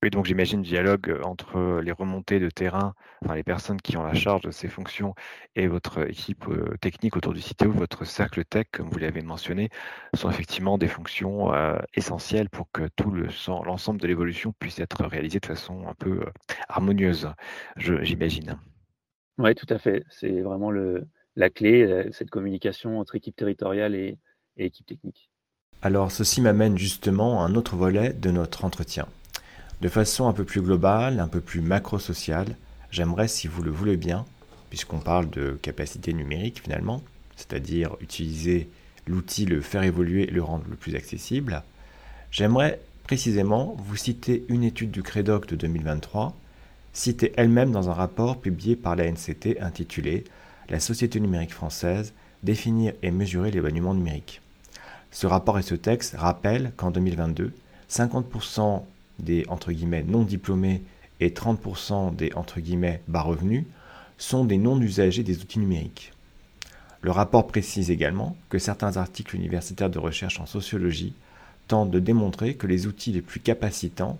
Oui, 0.03 0.09
donc 0.11 0.25
j'imagine 0.25 0.61
dialogue, 0.61 1.09
heu, 1.09 1.25
entre 1.25 1.79
les 1.81 1.91
remontées 1.91 2.39
de 2.39 2.49
terrain, 2.49 2.93
enfin 3.23 3.35
les 3.35 3.43
personnes 3.43 3.81
qui 3.81 3.97
ont 3.97 4.03
la 4.03 4.13
charge 4.13 4.41
de 4.41 4.51
ces 4.51 4.67
fonctions 4.67 5.15
et 5.55 5.67
votre 5.67 6.07
équipe, 6.09 6.47
heu, 6.47 6.75
technique 6.79 7.15
autour 7.17 7.33
du 7.33 7.41
CTO, 7.41 7.71
votre 7.71 8.05
cercle 8.05 8.45
tech, 8.45 8.65
comme 8.71 8.87
vous 8.89 8.99
l'avez 8.99 9.21
mentionné, 9.21 9.69
sont 10.15 10.29
effectivement 10.29 10.77
des 10.77 10.87
fonctions, 10.87 11.51
essentielles 11.95 12.49
pour 12.49 12.69
que 12.71 12.87
tout 12.95 13.09
le 13.09 13.27
l'ensemble 13.65 13.99
de 13.99 14.07
l'évolution 14.07 14.53
puisse 14.59 14.79
être 14.79 15.05
réalisé 15.05 15.39
de 15.39 15.45
façon 15.45 15.87
un 15.87 15.93
peu, 15.93 16.21
harmonieuse, 16.69 17.29
je 17.77 18.03
j'imagine. 18.03 18.57
Oui, 19.37 19.53
tout 19.55 19.67
à 19.69 19.77
fait. 19.77 20.03
C'est 20.09 20.41
vraiment 20.41 20.71
le, 20.71 21.07
la 21.35 21.49
clé, 21.49 21.83
euh, 21.83 22.09
cette 22.11 22.29
communication 22.29 22.99
entre 22.99 23.15
équipe 23.15 23.35
territoriale 23.35 23.95
et, 23.95 24.17
et 24.57 24.65
équipe 24.65 24.85
technique. 24.85 25.29
Alors 25.81 26.11
ceci 26.11 26.41
m'amène 26.41 26.77
justement 26.77 27.41
à 27.41 27.45
un 27.45 27.55
autre 27.55 27.75
volet 27.75 28.13
de 28.13 28.31
notre 28.31 28.65
entretien. 28.65 29.07
De 29.82 29.89
façon 29.89 30.27
un 30.27 30.34
peu 30.34 30.46
plus 30.46 30.62
globale, 30.62 31.20
un 31.20 31.27
peu 31.27 31.41
plus 31.41 31.62
macro-sociale, 31.62 32.55
j'aimerais, 32.91 33.27
si 33.27 33.48
vous 33.48 33.62
le 33.62 33.72
voulez 33.72 33.98
bien, 33.98 34.25
puisqu'on 34.70 35.00
parle 35.00 35.29
de 35.29 35.58
capacité 35.62 36.13
numérique 36.13 36.62
finalement, 36.63 37.01
c'est-à-dire 37.36 37.96
utiliser 38.00 38.70
l'outil, 39.05 39.46
le 39.46 39.62
faire 39.62 39.84
évoluer 39.84 40.24
et 40.24 40.32
le 40.32 40.41
rendre 40.41 40.65
le 40.70 40.75
plus 40.75 40.96
accessible, 40.96 41.62
j'aimerais 42.32 42.79
précisément 43.03 43.75
vous 43.77 43.96
citer 43.98 44.46
une 44.50 44.63
étude 44.63 44.91
du 44.91 45.03
CREDOC 45.03 45.46
de 45.48 45.55
2023, 45.55 46.36
citée 46.94 47.34
elle-même 47.36 47.72
dans 47.72 47.89
un 47.89 47.94
rapport 47.94 48.39
publié 48.39 48.75
par 48.75 48.96
la 48.96 49.12
NCT 49.12 49.60
intitulé 49.60 50.24
La 50.70 50.79
société 50.79 51.20
numérique 51.20 51.53
française, 51.53 52.13
définir 52.41 52.94
et 53.03 53.12
mesurer 53.12 53.51
l'éloignement 53.51 53.94
numérique. 53.94 54.41
Ce 55.12 55.27
rapport 55.27 55.60
et 55.60 55.62
ce 55.62 55.75
texte 55.75 56.15
rappellent 56.17 56.72
qu'en 56.77 56.91
2022, 56.91 57.53
50% 57.89 58.84
des 59.19 59.45
entre 59.48 59.72
non 59.72 60.24
diplômés 60.24 60.81
et 61.19 61.29
30% 61.29 62.15
des 62.15 62.31
entre 62.36 62.60
bas 63.07 63.22
revenus 63.22 63.63
sont 64.17 64.45
des 64.45 64.57
non-usagers 64.57 65.24
des 65.24 65.39
outils 65.39 65.60
numériques. 65.60 66.12
Le 67.01 67.12
rapport 67.12 67.48
précise 67.48 67.91
également 67.91 68.36
que 68.50 68.57
certains 68.57 68.98
articles 68.98 69.36
universitaires 69.36 69.89
de 69.89 70.00
recherche 70.00 70.39
en 70.39 70.45
sociologie 70.45 71.13
tentent 71.67 71.91
de 71.91 72.00
démontrer 72.00 72.55
que 72.55 72.67
les 72.67 72.88
outils 72.88 73.12
les 73.12 73.22
plus 73.22 73.39
capacitants, 73.39 74.17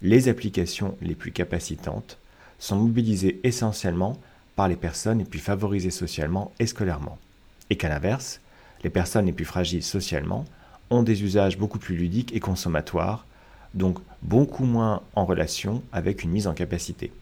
les 0.00 0.28
applications 0.28 0.96
les 1.00 1.14
plus 1.14 1.32
capacitantes, 1.32 2.18
sont 2.58 2.76
mobilisés 2.76 3.40
essentiellement 3.44 4.18
par 4.56 4.68
les 4.68 4.76
personnes 4.76 5.18
les 5.18 5.24
plus 5.24 5.38
favorisées 5.38 5.90
socialement 5.90 6.52
et 6.58 6.66
scolairement, 6.66 7.18
et 7.70 7.76
qu'à 7.76 7.88
l'inverse, 7.88 8.40
les 8.84 8.90
personnes 8.90 9.26
les 9.26 9.32
plus 9.32 9.44
fragiles 9.44 9.82
socialement 9.82 10.44
ont 10.90 11.02
des 11.02 11.22
usages 11.22 11.58
beaucoup 11.58 11.78
plus 11.78 11.96
ludiques 11.96 12.34
et 12.34 12.40
consommatoires, 12.40 13.26
donc 13.74 13.98
beaucoup 14.22 14.64
moins 14.64 15.02
en 15.14 15.24
relation 15.24 15.82
avec 15.92 16.22
une 16.22 16.30
mise 16.30 16.46
en 16.46 16.54
capacité. 16.54 17.12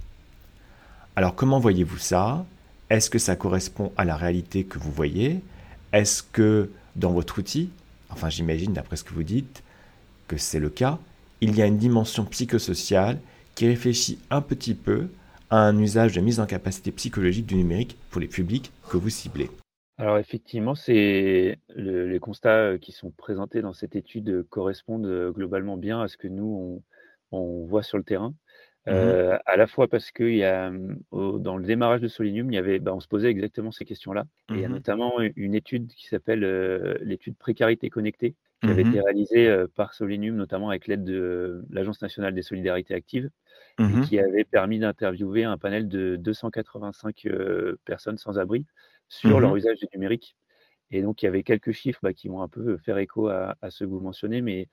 Alors 1.16 1.34
comment 1.34 1.58
voyez-vous 1.58 1.98
ça? 1.98 2.44
Est-ce 2.88 3.10
que 3.10 3.18
ça 3.18 3.36
correspond 3.36 3.92
à 3.96 4.04
la 4.04 4.16
réalité 4.16 4.64
que 4.64 4.78
vous 4.78 4.90
voyez? 4.90 5.40
Est-ce 5.92 6.22
que 6.22 6.70
dans 6.96 7.12
votre 7.12 7.38
outil, 7.38 7.70
enfin 8.10 8.28
j'imagine 8.28 8.72
d'après 8.72 8.96
ce 8.96 9.04
que 9.04 9.14
vous 9.14 9.22
dites 9.22 9.62
que 10.28 10.36
c'est 10.36 10.60
le 10.60 10.70
cas, 10.70 10.98
il 11.40 11.56
y 11.56 11.62
a 11.62 11.66
une 11.66 11.78
dimension 11.78 12.24
psychosociale 12.24 13.18
qui 13.54 13.66
réfléchit 13.66 14.18
un 14.30 14.40
petit 14.40 14.74
peu 14.74 15.08
à 15.50 15.58
un 15.58 15.78
usage 15.78 16.12
de 16.12 16.20
mise 16.20 16.40
en 16.40 16.46
capacité 16.46 16.90
psychologique 16.92 17.46
du 17.46 17.56
numérique 17.56 17.96
pour 18.10 18.20
les 18.20 18.28
publics 18.28 18.70
que 18.88 18.96
vous 18.96 19.10
ciblez? 19.10 19.50
Alors 20.00 20.18
effectivement, 20.18 20.74
c'est 20.74 21.58
le- 21.76 22.06
les 22.08 22.18
constats 22.20 22.78
qui 22.78 22.90
sont 22.92 23.10
présentés 23.10 23.60
dans 23.60 23.72
cette 23.74 23.96
étude 23.96 24.44
correspondent 24.48 25.04
euh, 25.06 25.30
globalement 25.32 25.76
bien 25.76 26.00
à 26.00 26.08
ce 26.08 26.16
que 26.16 26.26
nous 26.28 26.82
on, 27.32 27.36
on 27.38 27.66
voit 27.66 27.82
sur 27.82 27.98
le 27.98 28.04
terrain. 28.04 28.34
Mmh 28.88 29.18
Euh, 29.18 29.38
à 29.44 29.56
la 29.58 29.66
fois 29.66 29.88
parce 29.88 30.10
que 30.10 30.24
il 30.24 30.36
y 30.38 30.44
a, 30.44 30.68
hum, 30.68 30.98
au- 31.10 31.38
dans 31.38 31.58
le 31.58 31.64
démarrage 31.66 32.00
de 32.00 32.08
Solinium, 32.08 32.50
il 32.50 32.54
y 32.54 32.58
avait, 32.58 32.78
bah, 32.78 32.94
on 32.94 33.00
se 33.00 33.08
posait 33.08 33.28
exactement 33.30 33.72
ces 33.72 33.84
questions-là. 33.84 34.24
Et 34.52 34.58
il 34.58 34.60
y 34.62 34.64
a 34.64 34.68
Mmh 34.68 34.70
notamment 34.70 35.20
une 35.36 35.54
étude 35.54 35.88
qui 35.94 36.06
s'appelle 36.08 36.44
euh, 36.44 36.96
l'étude 37.02 37.36
précarité 37.36 37.90
connectée, 37.90 38.36
qui 38.62 38.70
avait 38.70 38.82
Mmh 38.82 38.84
été 38.84 39.00
réalisée 39.02 39.48
euh, 39.48 39.66
par 39.74 39.92
Solinium, 39.94 40.34
notamment 40.36 40.70
avec 40.70 40.86
l'aide 40.86 41.04
de 41.04 41.62
l'Agence 41.70 42.00
nationale 42.02 42.34
des 42.34 42.42
solidarités 42.42 42.94
actives, 42.94 43.28
et 43.88 43.98
Mmh 43.98 44.00
qui 44.00 44.18
avait 44.18 44.44
permis 44.44 44.78
d'interviewer 44.78 45.44
un 45.44 45.58
panel 45.58 45.88
de 45.88 46.16
285 46.16 47.26
euh, 47.26 47.78
personnes 47.84 48.18
sans 48.18 48.38
abri 48.38 48.66
sur 49.10 49.40
leur 49.40 49.54
Mmh 49.54 49.56
usage 49.56 49.78
du 49.80 49.86
numérique. 49.94 50.36
Et 50.90 51.02
donc, 51.02 51.22
il 51.22 51.26
y 51.26 51.28
avait 51.28 51.42
quelques 51.44 51.72
chiffres 51.72 52.00
bah, 52.02 52.12
qui 52.14 52.28
vont 52.28 52.42
un 52.42 52.48
peu 52.48 52.76
faire 52.78 52.98
écho 52.98 53.28
à, 53.28 53.56
à 53.62 53.70
ceux 53.70 53.86
que 53.86 53.90
vous 53.90 54.00
mentionnez, 54.00 54.42
mais 54.42 54.68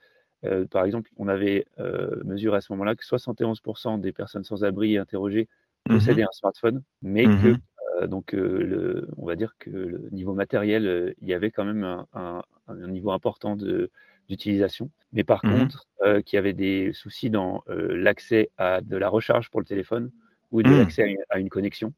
euh, 0.46 0.66
par 0.68 0.86
exemple, 0.86 1.12
on 1.18 1.28
avait 1.28 1.66
euh, 1.80 2.22
mesuré 2.26 2.58
à 2.58 2.62
ce 2.62 2.72
moment-là 2.74 2.96
que 2.96 3.06
71% 3.06 3.98
des 3.98 4.12
personnes 4.14 4.44
sans 4.44 4.64
abri 4.64 4.98
interrogées 4.98 5.48
possédaient 5.90 6.24
un 6.24 6.32
smartphone, 6.32 6.84
mais 7.02 7.30
que 7.30 7.50
Mmh 7.50 7.62
euh, 8.02 8.08
donc 8.08 8.34
euh, 8.36 8.64
le, 8.64 9.08
on 9.18 9.26
va 9.26 9.36
dire 9.36 9.56
que 9.60 9.70
le 9.70 10.10
niveau 10.12 10.34
matériel, 10.34 10.88
euh, 10.88 11.14
il 11.22 11.28
y 11.28 11.34
avait 11.34 11.52
quand 11.52 11.66
même 11.66 11.84
un, 11.84 12.08
un- 12.14 12.44
un 12.68 12.88
niveau 12.88 13.12
important 13.12 13.56
de- 13.56 13.92
d'utilisation. 14.30 14.92
Mais 15.14 15.24
par 15.24 15.44
Mmh 15.44 15.48
contre, 15.48 15.86
euh, 16.04 16.22
qu'il 16.22 16.38
y 16.38 16.40
avait 16.40 16.54
des 16.54 16.92
soucis 16.94 17.30
dans 17.30 17.64
euh, 17.70 17.96
l'accès 17.98 18.50
à 18.58 18.82
de 18.82 18.98
la 18.98 19.10
recharge 19.10 19.50
pour 19.50 19.62
le 19.62 19.66
téléphone 19.66 20.12
ou 20.52 20.64
de 20.64 20.70
Mmh. 20.70 20.76
l'accès 20.76 21.16
à 21.30 21.40
une 21.40 21.50
connexion. 21.50 21.94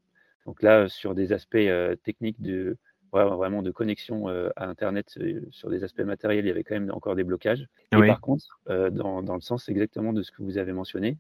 Donc 0.50 0.64
là, 0.64 0.90
sur 0.90 1.14
des 1.14 1.32
aspects 1.32 1.54
euh, 1.58 1.96
techniques 1.96 2.42
de 2.42 2.76
vraiment 3.12 3.62
de 3.62 3.70
connexion 3.70 4.30
euh, 4.30 4.50
à 4.56 4.68
Internet, 4.68 5.16
euh, 5.20 5.42
sur 5.52 5.70
des 5.70 5.84
aspects 5.84 6.02
matériels, 6.02 6.44
il 6.44 6.48
y 6.48 6.52
avait 6.52 6.64
quand 6.64 6.74
même 6.74 6.90
encore 6.92 7.16
des 7.16 7.24
blocages. 7.24 7.68
Et 7.92 7.98
Oui. 7.98 8.08
par 8.08 8.20
contre, 8.20 8.60
dans, 8.68 9.22
dans 9.22 9.36
le 9.36 9.42
sens 9.42 9.70
exactement 9.70 10.12
de 10.12 10.24
ce 10.24 10.32
que 10.32 10.42
vous 10.42 10.58
avez 10.58 10.74
mentionné, 10.74 11.18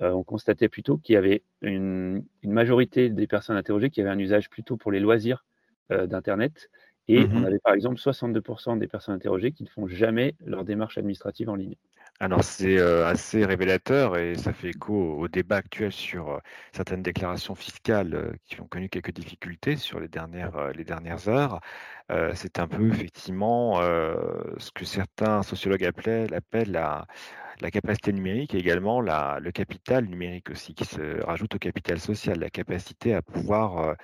on 0.00 0.24
constatait 0.24 0.70
plutôt 0.70 0.96
qu'il 0.96 1.12
y 1.12 1.18
avait 1.18 1.42
une, 1.60 2.24
une 2.42 2.52
majorité 2.52 3.10
des 3.10 3.26
personnes 3.26 3.58
interrogées 3.58 3.90
qui 3.90 4.00
avaient 4.00 4.08
un 4.08 4.18
usage 4.18 4.48
plutôt 4.48 4.78
pour 4.78 4.92
les 4.92 5.00
loisirs 5.00 5.44
d'Internet. 5.90 6.70
Et 7.06 7.28
Mmh 7.28 7.34
on 7.34 7.44
avait 7.44 7.58
par 7.58 7.74
exemple 7.74 7.98
62% 7.98 8.78
des 8.78 8.88
personnes 8.88 9.14
interrogées 9.14 9.52
qui 9.52 9.64
ne 9.64 9.68
font 9.68 9.86
jamais 9.88 10.36
leur 10.46 10.64
démarche 10.64 10.96
administrative 10.96 11.50
en 11.50 11.54
ligne. 11.54 11.76
Alors 12.22 12.44
c'est 12.44 12.78
euh, 12.78 13.06
assez 13.06 13.46
révélateur 13.46 14.18
et 14.18 14.34
ça 14.36 14.52
fait 14.52 14.68
écho 14.68 14.94
au 14.94 15.26
débat 15.28 15.56
actuel 15.56 15.90
sur 15.90 16.28
euh, 16.30 16.38
certaines 16.70 17.02
déclarations 17.02 17.54
fiscales 17.54 18.14
euh, 18.14 18.32
qui 18.44 18.60
ont 18.60 18.66
connu 18.66 18.90
quelques 18.90 19.12
difficultés 19.12 19.76
sur 19.76 20.00
les 20.00 20.08
dernières, 20.08 20.70
les 20.72 20.84
dernières 20.84 21.28
heures. 21.28 21.60
c'est 22.34 22.58
un 22.58 22.68
peu 22.68 22.88
effectivement 22.90 23.80
ce 23.80 24.70
que 24.74 24.84
certains 24.84 25.42
sociologues 25.42 25.84
appellent, 25.84 26.34
appellent 26.34 26.72
la, 26.72 27.06
la 27.60 27.70
capacité 27.70 28.12
numérique 28.12 28.54
et 28.54 28.58
également 28.58 29.00
la, 29.00 29.38
le 29.40 29.52
capital 29.52 30.04
numérique 30.06 30.50
aussi 30.50 30.74
qui 30.74 30.84
se 30.84 31.22
rajoute 31.24 31.54
au 31.54 31.58
capital 31.58 32.00
social, 32.00 32.38
la 32.40 32.50
capacité 32.50 33.14
à 33.14 33.22
pouvoir 33.22 33.96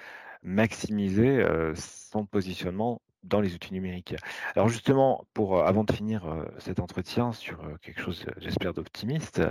maximiser 0.42 1.44
son 1.74 2.26
positionnement 2.26 3.02
dans 3.26 3.40
les 3.40 3.54
outils 3.54 3.72
numériques. 3.72 4.14
Alors 4.54 4.68
justement, 4.68 5.26
pour 5.34 5.58
euh, 5.58 5.64
avant 5.64 5.84
de 5.84 5.92
finir 5.92 6.26
euh, 6.26 6.44
cet 6.58 6.80
entretien 6.80 7.32
sur 7.32 7.62
euh, 7.64 7.76
quelque 7.82 8.00
chose, 8.00 8.24
j'espère, 8.38 8.72
d'optimiste, 8.72 9.42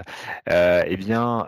eh 0.48 0.98
bien, 0.98 1.48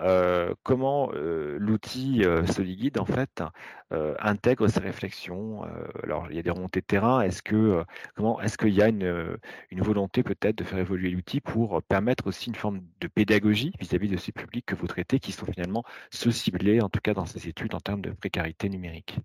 comment 0.63 1.09
l'outil 1.13 2.23
SoliGuide 2.47 2.99
en 2.99 3.05
fait 3.05 3.43
intègre 3.91 4.67
ces 4.67 4.79
réflexions 4.79 5.63
Alors, 6.03 6.27
il 6.29 6.35
y 6.35 6.39
a 6.39 6.41
des 6.41 6.49
remontées 6.49 6.81
de 6.81 6.85
terrain. 6.85 7.21
Est-ce 7.21 7.41
que 7.41 7.83
comment 8.15 8.41
est-ce 8.41 8.57
qu'il 8.57 8.73
y 8.73 8.81
a 8.81 8.89
une, 8.89 9.37
une 9.71 9.81
volonté 9.81 10.23
peut-être 10.23 10.57
de 10.57 10.63
faire 10.63 10.79
évoluer 10.79 11.09
l'outil 11.09 11.41
pour 11.41 11.81
permettre 11.83 12.27
aussi 12.27 12.49
une 12.49 12.55
forme 12.55 12.81
de 12.99 13.07
pédagogie 13.07 13.73
vis-à-vis 13.79 14.09
de 14.09 14.17
ces 14.17 14.31
publics 14.31 14.65
que 14.65 14.75
vous 14.75 14.87
traitez, 14.87 15.19
qui 15.19 15.31
sont 15.31 15.45
finalement 15.45 15.83
ceux 16.11 16.31
ciblés, 16.31 16.81
en 16.81 16.89
tout 16.89 17.01
cas 17.01 17.13
dans 17.13 17.25
ces 17.25 17.47
études, 17.47 17.75
en 17.75 17.79
termes 17.79 18.01
de 18.01 18.11
précarité 18.11 18.69
numérique? 18.69 19.19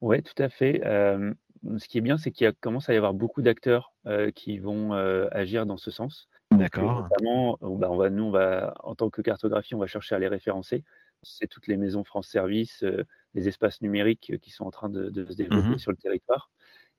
Oui, 0.00 0.22
tout 0.22 0.42
à 0.42 0.48
fait 0.48 0.82
ce 1.78 1.88
qui 1.88 1.98
est 1.98 2.02
bien, 2.02 2.18
c'est 2.18 2.30
qu'il 2.30 2.52
commence 2.60 2.88
à 2.88 2.94
y 2.94 2.96
avoir 2.96 3.14
beaucoup 3.14 3.42
d'acteurs 3.42 3.92
qui 4.34 4.58
vont 4.58 4.92
agir 4.92 5.66
dans 5.66 5.76
ce 5.76 5.90
sens. 5.90 6.28
D'accord. 6.52 7.02
Notamment, 7.02 7.58
bah, 7.60 7.90
on 7.90 7.96
va, 7.96 8.10
nous, 8.10 8.24
on 8.24 8.30
va, 8.30 8.74
en 8.84 8.94
tant 8.94 9.10
que 9.10 9.20
cartographie, 9.20 9.74
on 9.74 9.78
va 9.78 9.86
chercher 9.86 10.14
à 10.14 10.18
les 10.18 10.28
référencer. 10.28 10.84
C'est 11.22 11.48
toutes 11.48 11.66
les 11.66 11.76
maisons 11.76 12.04
France 12.04 12.28
Service, 12.28 12.84
les 13.34 13.48
espaces 13.48 13.80
numériques 13.82 14.34
qui 14.40 14.50
sont 14.50 14.64
en 14.64 14.70
train 14.70 14.88
de, 14.88 15.10
se 15.10 15.34
développer 15.34 15.70
mmh 15.70 15.78
sur 15.78 15.90
le 15.90 15.96
territoire 15.96 16.50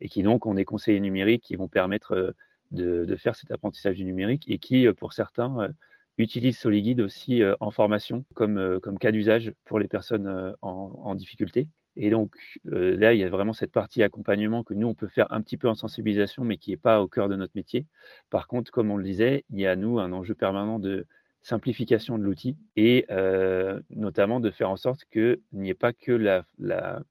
et 0.01 0.09
qui 0.09 0.21
donc 0.21 0.45
ont 0.45 0.53
des 0.53 0.65
conseillers 0.65 0.99
numériques 0.99 1.43
qui 1.43 1.55
vont 1.55 1.67
permettre 1.67 2.35
de, 2.71 3.15
faire 3.15 3.35
cet 3.35 3.51
apprentissage 3.51 3.95
du 3.95 4.05
numérique 4.05 4.43
et 4.47 4.59
qui, 4.59 4.91
pour 4.93 5.13
certains, 5.13 5.69
utilisent 6.17 6.59
SoliGuide 6.59 7.01
aussi 7.01 7.41
en 7.59 7.71
formation 7.71 8.25
comme, 8.33 8.79
comme 8.81 8.99
cas 8.99 9.11
d'usage 9.11 9.53
pour 9.65 9.79
les 9.79 9.87
personnes 9.87 10.55
en 10.61 11.15
difficulté. 11.15 11.67
Et 11.97 12.09
donc 12.09 12.35
euh, 12.71 12.95
là, 12.95 13.13
il 13.13 13.19
y 13.19 13.23
a 13.23 13.29
vraiment 13.29 13.53
cette 13.53 13.71
partie 13.71 14.03
accompagnement 14.03 14.63
que 14.63 14.73
nous, 14.73 14.87
on 14.87 14.93
peut 14.93 15.07
faire 15.07 15.31
un 15.31 15.41
petit 15.41 15.57
peu 15.57 15.67
en 15.67 15.75
sensibilisation, 15.75 16.43
mais 16.43 16.57
qui 16.57 16.71
n'est 16.71 16.77
pas 16.77 17.01
au 17.01 17.07
cœur 17.07 17.27
de 17.27 17.35
notre 17.35 17.53
métier. 17.55 17.85
Par 18.29 18.47
contre, 18.47 18.71
comme 18.71 18.91
on 18.91 18.97
le 18.97 19.03
disait, 19.03 19.43
il 19.49 19.59
y 19.59 19.65
a 19.65 19.75
nous 19.75 19.99
un 19.99 20.11
enjeu 20.13 20.35
permanent 20.35 20.79
de 20.79 21.05
simplification 21.41 22.17
de 22.17 22.23
l'outil 22.23 22.57
et 22.75 23.05
euh, 23.09 23.79
notamment 23.89 24.39
de 24.39 24.51
faire 24.51 24.69
en 24.69 24.77
sorte 24.77 25.05
qu'il 25.11 25.39
n'y 25.53 25.69
ait 25.69 25.73
pas 25.73 25.93
que 25.93 26.11
euh, 26.11 27.01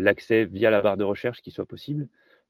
l'accès 0.00 0.40
la, 0.40 0.46
via 0.46 0.70
la 0.70 0.80
barre 0.80 0.96
de 0.96 1.04
recherche 1.04 1.42
qui 1.42 1.50
soit 1.50 1.66
possible. 1.66 2.08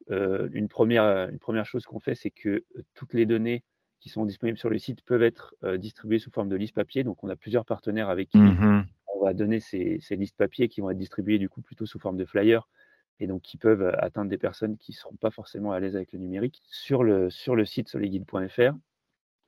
une, 0.08 0.68
première, 0.68 1.28
une 1.28 1.38
première 1.38 1.66
chose 1.66 1.84
qu'on 1.84 2.00
fait, 2.00 2.14
c'est 2.14 2.30
que 2.30 2.64
toutes 2.94 3.12
les 3.12 3.26
données 3.26 3.64
qui 3.98 4.08
sont 4.08 4.24
disponibles 4.24 4.58
sur 4.58 4.70
le 4.70 4.78
site 4.78 5.02
peuvent 5.02 5.24
être 5.24 5.56
distribuées 5.78 6.20
sous 6.20 6.30
forme 6.30 6.48
de 6.48 6.54
liste 6.54 6.74
papier. 6.74 7.02
Donc, 7.02 7.24
on 7.24 7.28
a 7.28 7.34
plusieurs 7.34 7.64
partenaires 7.64 8.08
avec 8.08 8.28
qui 8.28 8.38
mmh 8.38 8.86
on 9.14 9.24
va 9.24 9.34
donner 9.34 9.60
ces, 9.60 10.00
listes 10.10 10.36
papier 10.36 10.68
qui 10.68 10.80
vont 10.80 10.90
être 10.90 10.98
distribuées 10.98 11.38
du 11.38 11.48
coup 11.48 11.62
plutôt 11.62 11.86
sous 11.86 11.98
forme 11.98 12.16
de 12.16 12.24
flyers 12.24 12.68
et 13.18 13.26
donc 13.26 13.42
qui 13.42 13.56
peuvent 13.56 13.94
atteindre 13.98 14.30
des 14.30 14.38
personnes 14.38 14.76
qui 14.76 14.92
ne 14.92 14.96
seront 14.96 15.16
pas 15.16 15.30
forcément 15.30 15.72
à 15.72 15.80
l'aise 15.80 15.96
avec 15.96 16.12
le 16.12 16.18
numérique. 16.18 16.62
Sur 16.66 17.02
le, 17.02 17.30
sur 17.30 17.56
le 17.56 17.64
site 17.64 17.88
soliguide.fr, 17.88 18.74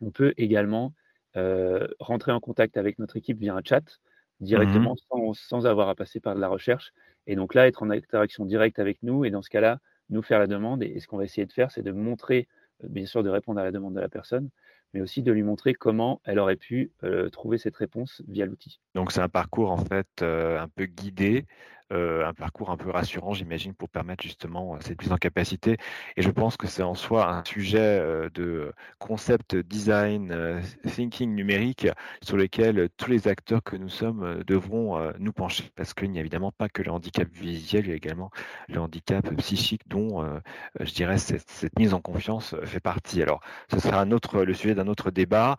on 0.01 0.11
peut 0.11 0.33
également 0.37 0.95
euh, 1.37 1.87
rentrer 2.01 2.33
en 2.33 2.41
contact 2.41 2.77
avec 2.77 2.99
notre 2.99 3.17
équipe 3.17 3.39
via 3.39 3.55
un 3.55 3.61
chat 3.63 4.01
directement 4.41 4.95
mmh 4.95 5.35
sans, 5.35 5.67
avoir 5.67 5.89
à 5.89 5.95
passer 5.95 6.21
par 6.21 6.35
de 6.35 6.41
la 6.41 6.49
recherche. 6.49 6.93
Et 7.27 7.37
donc 7.37 7.55
là, 7.55 7.67
être 7.67 7.83
en 7.83 7.91
interaction 7.91 8.47
directe 8.47 8.79
avec 8.79 9.03
nous 9.03 9.25
et 9.25 9.31
dans 9.31 9.43
ce 9.43 9.51
cas-là, 9.51 9.81
nous 10.11 10.23
faire 10.23 10.39
la 10.39 10.47
demande. 10.47 10.83
Et, 10.83 11.01
ce 11.01 11.07
qu'on 11.07 11.19
va 11.19 11.25
essayer 11.25 11.47
de 11.47 11.53
faire, 11.53 11.71
c'est 11.71 11.83
de 11.83 11.93
montrer, 11.93 12.49
euh, 12.85 12.89
bien 12.89 13.05
sûr, 13.05 13.23
de 13.23 13.29
répondre 13.29 13.61
à 13.61 13.65
la 13.65 13.73
demande 13.73 13.95
de 13.95 14.01
la 14.01 14.09
personne, 14.09 14.49
mais 14.95 15.01
aussi 15.01 15.23
de 15.23 15.33
lui 15.33 15.43
montrer 15.43 15.75
comment 15.75 16.21
elle 16.25 16.39
aurait 16.39 16.57
pu 16.57 16.93
trouver 17.33 17.59
cette 17.59 17.77
réponse 17.77 18.23
via 18.29 18.47
l'outil. 18.47 18.81
Donc 18.95 19.13
c'est 19.13 19.21
un 19.21 19.29
parcours 19.29 19.71
en 19.71 19.79
fait 19.79 20.23
un 20.23 20.69
peu 20.69 20.87
guidé 20.87 21.47
euh, 21.91 22.27
un 22.27 22.35
parcours 22.35 22.69
un 22.69 22.77
peu 22.77 22.91
rassurant, 22.91 23.33
j'imagine, 23.33 23.73
pour 23.73 23.89
permettre 23.89 24.23
justement 24.23 24.75
euh, 24.75 24.79
cette 24.81 25.01
mise 25.01 25.11
en 25.11 25.17
capacité. 25.17 25.79
Et 26.19 26.23
je 26.23 26.31
pense 26.31 26.59
que 26.59 26.67
c'est 26.67 26.83
en 26.83 26.95
soi 26.95 27.33
un 27.33 27.43
sujet 27.45 27.79
euh, 27.81 28.29
de 28.35 28.75
concept 28.99 29.57
design, 29.57 30.61
thinking 30.87 31.35
numérique 31.35 31.89
sur 32.23 32.37
lequel 32.37 32.91
tous 32.99 33.11
les 33.11 33.27
acteurs 33.27 33.63
que 33.63 33.77
nous 33.77 33.89
sommes 33.89 34.43
devront 34.47 35.13
nous 35.19 35.33
pencher 35.33 35.71
parce 35.77 35.95
qu'il 35.95 36.11
n'y 36.11 36.19
a 36.19 36.21
évidemment 36.21 36.53
pas 36.53 36.69
que 36.69 36.83
le 36.83 36.91
handicap 36.91 37.29
visuel, 37.33 37.87
il 37.87 37.89
y 37.91 37.93
a 37.93 37.97
également 37.97 38.31
le 38.69 38.81
handicap 38.81 39.35
psychique 39.37 39.83
dont, 39.87 40.41
je 40.81 40.93
dirais, 40.93 41.19
cette, 41.19 41.79
mise 41.79 41.95
en 41.95 42.01
confiance 42.01 42.55
fait 42.65 42.81
partie. 42.81 43.23
Alors, 43.23 43.41
ce 43.71 43.79
sera 43.79 44.01
un 44.01 44.11
autre, 44.11 44.43
le 44.43 44.55
sujet 44.55 44.75
d'un 44.75 44.89
autre 44.89 45.11
débat. 45.11 45.57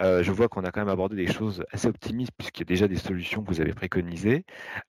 je 0.00 0.30
vois 0.30 0.48
qu'on 0.48 0.64
a 0.64 0.70
quand 0.70 0.80
même 0.80 0.88
abordé 0.88 1.16
des 1.16 1.32
choses 1.32 1.64
assez 1.72 1.88
optimistes 1.88 2.32
puisqu'il 2.36 2.60
y 2.60 2.64
a 2.64 2.66
déjà 2.66 2.88
des 2.88 2.96
solutions 2.96 3.42
que 3.42 3.48
vous 3.48 3.60
avez 3.60 3.72
préconisées. 3.72 4.44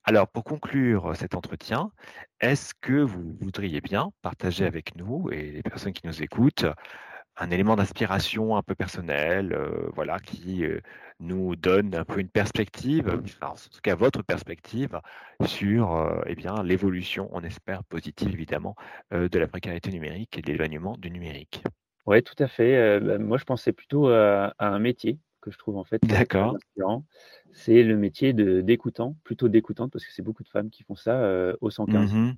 Alors, 0.06 0.28
pour 0.28 0.44
conclure, 0.44 0.83
cet 1.16 1.36
entretien, 1.36 1.92
est-ce 2.40 2.74
que 2.80 3.02
vous 3.02 3.36
voudriez 3.40 3.82
bien 3.82 4.10
partager 4.22 4.66
avec 4.66 4.96
nous 4.96 5.30
et 5.32 5.52
les 5.52 5.64
personnes 5.64 5.94
qui 5.94 6.08
nous 6.08 6.22
écoutent 6.22 6.66
un 7.38 7.50
élément 7.50 7.76
d'inspiration 7.76 8.56
un 8.58 8.62
peu 8.62 8.76
personnel, 8.76 9.58
voilà, 9.96 10.20
qui 10.20 10.64
nous 11.20 11.56
donne 11.56 11.96
un 11.96 12.06
peu 12.06 12.20
une 12.20 12.30
perspective, 12.30 13.10
en 13.42 13.56
tout 13.56 13.82
cas 13.82 13.96
votre 13.96 14.22
perspective 14.24 15.00
sur 15.46 16.22
eh 16.28 16.36
bien 16.36 16.62
l'évolution, 16.64 17.30
on 17.32 17.42
espère 17.44 17.84
positive 17.86 18.30
évidemment, 18.32 18.76
de 19.12 19.40
la 19.40 19.48
précarité 19.48 19.90
numérique 19.92 20.38
et 20.38 20.42
de 20.44 20.52
l'éloignement 20.52 20.96
du 20.98 21.10
numérique? 21.10 21.64
Oui, 22.06 22.22
tout 22.22 22.36
à 22.38 22.48
fait. 22.48 23.00
Bah, 23.00 23.18
moi, 23.18 23.38
je 23.38 23.46
pensais 23.46 23.74
plutôt 23.74 24.10
à 24.10 24.54
un 24.60 24.78
métier 24.78 25.18
que 25.44 25.52
je 25.52 25.58
trouve 25.58 25.78
en 25.78 25.84
fait 25.84 26.02
D'accord. 26.06 26.58
C'est 27.52 27.84
le 27.84 27.98
métier 27.98 28.34
de 28.34 28.62
d'écoutant, 28.62 29.16
plutôt 29.24 29.50
d'écoutante, 29.50 29.92
parce 29.92 30.06
que 30.06 30.12
c'est 30.14 30.24
beaucoup 30.24 30.44
de 30.44 30.48
femmes 30.48 30.70
qui 30.70 30.84
font 30.84 30.96
ça 30.96 31.22
euh, 31.22 31.56
au 31.62 31.70
115. 31.70 32.14
Mmh 32.14 32.34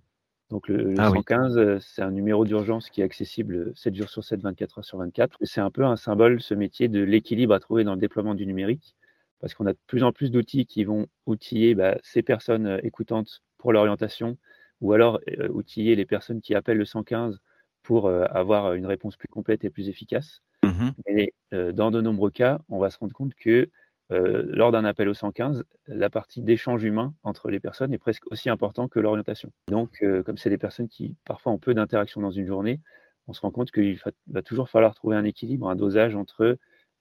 Donc 0.49 0.67
le, 0.67 0.95
115, 0.95 1.57
ah 1.57 1.61
euh, 1.61 1.79
c'est 1.79 2.01
un 2.01 2.11
numéro 2.11 2.43
d'urgence 2.45 2.89
qui 2.89 3.01
est 3.01 3.03
accessible 3.03 3.71
7 3.75 3.95
jours 3.95 4.09
sur 4.09 4.23
7, 4.23 4.41
24 4.41 4.79
heures 4.79 4.85
sur 4.85 4.97
24. 4.97 5.37
Et 5.41 5.45
c'est 5.45 5.61
un 5.61 5.71
peu 5.71 5.85
un 5.85 5.95
symbole, 5.95 6.41
ce 6.41 6.53
métier, 6.53 6.87
de 6.87 7.01
l'équilibre 7.01 7.53
à 7.53 7.59
trouver 7.59 7.83
dans 7.83 7.93
le 7.93 7.99
déploiement 7.99 8.35
du 8.35 8.45
numérique, 8.45 8.95
parce 9.39 9.53
qu'on 9.53 9.67
a 9.67 9.73
de 9.73 9.79
plus 9.87 10.03
en 10.03 10.11
plus 10.11 10.31
d'outils 10.31 10.65
qui 10.65 10.83
vont 10.83 11.05
outiller 11.27 11.75
bah, 11.75 11.97
ces 12.03 12.23
personnes 12.23 12.65
euh, 12.65 12.79
écoutantes 12.83 13.43
pour 13.57 13.71
l'orientation, 13.71 14.37
ou 14.81 14.91
alors 14.91 15.21
outiller 15.49 15.95
les 15.95 16.05
personnes 16.05 16.41
qui 16.41 16.53
appellent 16.53 16.77
le 16.77 16.85
115 16.85 17.39
pour 17.81 18.09
avoir 18.09 18.73
une 18.73 18.85
réponse 18.85 19.15
plus 19.15 19.29
complète 19.29 19.63
et 19.63 19.69
plus 19.69 19.87
efficace. 19.87 20.41
Mmh 20.75 20.89
Mais 21.07 21.33
euh, 21.53 21.71
dans 21.71 21.91
de 21.91 22.01
nombreux 22.01 22.31
cas, 22.31 22.59
on 22.69 22.79
va 22.79 22.89
se 22.89 22.97
rendre 22.97 23.13
compte 23.13 23.33
que 23.35 23.69
euh, 24.11 24.43
lors 24.47 24.71
d'un 24.71 24.85
appel 24.85 25.09
au 25.09 25.13
115, 25.13 25.63
la 25.87 26.09
partie 26.09 26.41
d'échange 26.41 26.83
humain 26.83 27.13
entre 27.23 27.49
les 27.49 27.59
personnes 27.59 27.93
est 27.93 27.97
presque 27.97 28.31
aussi 28.31 28.49
importante 28.49 28.91
que 28.91 28.99
l'orientation. 28.99 29.51
Donc, 29.67 29.97
euh, 30.03 30.21
comme 30.21 30.37
c'est 30.37 30.49
des 30.49 30.59
personnes 30.59 30.87
qui 30.87 31.15
parfois 31.25 31.51
ont 31.51 31.57
peu 31.57 31.73
d'interaction 31.73 32.21
dans 32.21 32.31
une 32.31 32.45
journée, 32.45 32.81
on 33.27 33.33
se 33.33 33.41
rend 33.41 33.49
compte 33.51 33.71
qu'il 33.71 33.99
va, 34.27 34.41
toujours 34.43 34.69
falloir 34.69 34.93
trouver 34.93 35.15
un 35.15 35.23
équilibre, 35.23 35.67
un 35.67 35.75
dosage 35.75 36.15
entre 36.15 36.57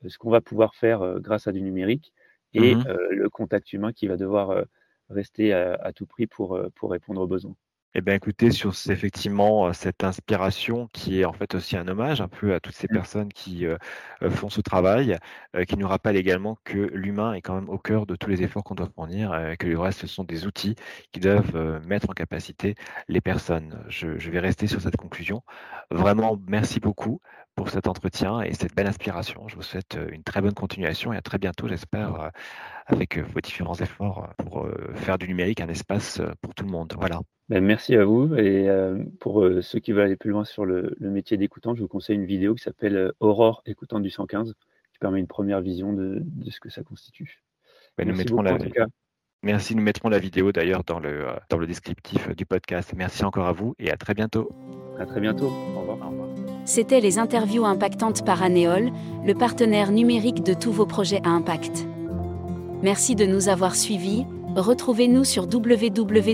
ce 0.06 0.18
qu'on 0.18 0.30
va 0.30 0.40
pouvoir 0.40 0.74
faire 0.74 1.20
grâce 1.20 1.46
à 1.46 1.52
du 1.52 1.60
numérique 1.60 2.14
et 2.54 2.74
mmh 2.74 2.84
le 3.10 3.28
contact 3.28 3.72
humain 3.72 3.92
qui 3.92 4.06
va 4.06 4.16
devoir 4.16 4.64
rester 5.10 5.52
à, 5.52 5.74
à, 5.74 5.92
tout 5.92 6.06
prix 6.06 6.26
pour, 6.26 6.58
pour 6.74 6.90
répondre 6.90 7.20
aux 7.20 7.26
besoins. 7.26 7.56
Eh 7.96 8.00
bien, 8.00 8.14
écoutez, 8.14 8.50
sur 8.50 8.72
effectivement 8.90 9.72
cette 9.72 10.02
inspiration 10.02 10.88
qui 10.92 11.20
est 11.20 11.24
en 11.24 11.33
fait 11.33 11.54
aussi 11.54 11.76
un 11.76 11.87
hommage 11.87 12.20
un 12.20 12.26
peu 12.26 12.52
à 12.52 12.59
toutes 12.59 12.74
ces 12.74 12.88
mmh. 12.90 12.94
personnes 12.94 13.33
qui 13.33 13.66
font 14.30 14.48
ce 14.48 14.61
travail, 14.61 15.16
qui 15.68 15.76
nous 15.76 15.87
rappelle 15.87 16.16
également 16.16 16.59
que 16.64 16.76
l'humain 16.92 17.35
est 17.35 17.40
quand 17.40 17.54
même 17.54 17.68
au 17.68 17.78
cœur 17.78 18.04
de 18.07 18.16
tous 18.16 18.28
les 18.28 18.42
efforts 18.42 18.64
qu'on 18.64 18.74
doit 18.74 18.90
fournir, 18.92 19.33
et 19.48 19.57
que 19.57 19.68
le 19.68 19.78
reste, 19.78 20.00
ce 20.00 20.07
sont 20.09 20.24
des 20.24 20.44
outils 20.44 20.74
qui 21.12 21.20
doivent 21.20 21.80
mettre 21.87 22.11
en 22.11 22.14
capacité 22.14 22.74
les 23.07 23.20
personnes. 23.20 23.78
Je, 23.88 24.18
je 24.18 24.30
vais 24.30 24.40
rester 24.40 24.66
sur 24.66 24.80
cette 24.80 24.96
conclusion. 24.96 25.44
Vraiment, 25.92 26.37
merci 26.48 26.80
beaucoup 26.80 27.20
pour 27.54 27.68
cet 27.70 27.87
entretien 27.87 28.40
et 28.40 28.54
cette 28.54 28.74
belle 28.74 28.88
inspiration. 28.88 29.46
Je 29.46 29.54
vous 29.54 29.62
souhaite 29.62 29.96
une 30.11 30.24
très 30.24 30.40
bonne 30.40 30.54
continuation 30.54 31.12
et 31.12 31.16
à 31.16 31.22
très 31.22 31.38
bientôt, 31.38 31.68
j'espère, 31.68 32.33
avec 32.87 33.18
vos 33.18 33.40
différents 33.40 33.76
efforts 33.76 34.30
pour 34.38 34.66
faire 34.96 35.16
du 35.16 35.28
numérique 35.28 35.61
un 35.61 35.68
espace 35.68 36.20
pour 36.42 36.57
tout 36.57 36.64
le 36.64 36.72
monde. 36.72 36.92
Voilà. 36.98 37.20
Ben, 37.50 37.62
merci 37.62 37.94
à 37.94 38.04
vous. 38.04 38.35
Et 38.37 38.68
euh, 38.68 39.02
pour 39.20 39.42
euh, 39.42 39.61
ceux 39.61 39.78
qui 39.78 39.92
veulent 39.92 40.07
aller 40.07 40.16
plus 40.16 40.30
loin 40.30 40.44
sur 40.44 40.64
le, 40.64 40.96
métier 41.00 41.37
d'écoutant, 41.37 41.74
je 41.74 41.83
vous 41.83 41.88
conseille 41.88 42.16
une 42.16 42.24
vidéo 42.24 42.54
qui 42.54 42.62
s'appelle 42.62 42.96
euh, 42.96 43.12
Aurore 43.20 43.62
écoutante 43.66 44.02
du 44.02 44.11
115, 44.11 44.54
qui 44.92 44.98
permet 44.98 45.20
une 45.20 45.26
première 45.26 45.61
vision 45.61 45.92
de, 45.92 46.22
ce 46.50 46.61
que 46.61 46.70
ça 46.70 46.83
constitue. 46.83 47.42
Ben, 47.98 48.07
merci, 48.07 48.12
nous 48.30 48.42
mettrons 48.42 48.42
la... 48.42 48.87
merci, 49.42 49.76
nous 49.76 49.83
mettrons 49.83 50.09
la 50.09 50.18
vidéo 50.18 50.52
d'ailleurs 50.52 50.85
dans 50.85 51.00
le, 51.00 51.26
dans 51.50 51.59
le 51.59 51.66
descriptif 51.66 52.35
du 52.35 52.46
podcast. 52.46 52.94
Merci 52.96 53.24
encore 53.24 53.46
à 53.46 53.52
vous 53.52 53.74
et 53.78 53.90
à 53.90 53.96
très 53.96 54.14
bientôt. 54.14 54.50
À 54.98 55.04
très 55.04 55.20
bientôt. 55.20 55.48
Au 55.48 55.80
revoir. 55.80 55.98
Au 56.00 56.11
revoir. 56.11 56.28
C'était 56.64 57.00
les 57.00 57.18
interviews 57.18 57.66
impactantes 57.66 58.24
par 58.24 58.42
Anéol, 58.42 58.90
le 59.26 59.35
partenaire 59.35 59.92
numérique 59.92 60.42
de 60.42 60.54
tous 60.54 60.72
vos 60.72 60.87
projets 60.87 61.20
à 61.24 61.28
impact. 61.28 61.87
Merci 62.83 63.14
de 63.14 63.26
nous 63.26 63.48
avoir 63.50 63.74
suivis, 63.74 64.24
retrouvez-nous 64.56 65.24
sur 65.24 65.44
www.aneol.com. 65.44 66.24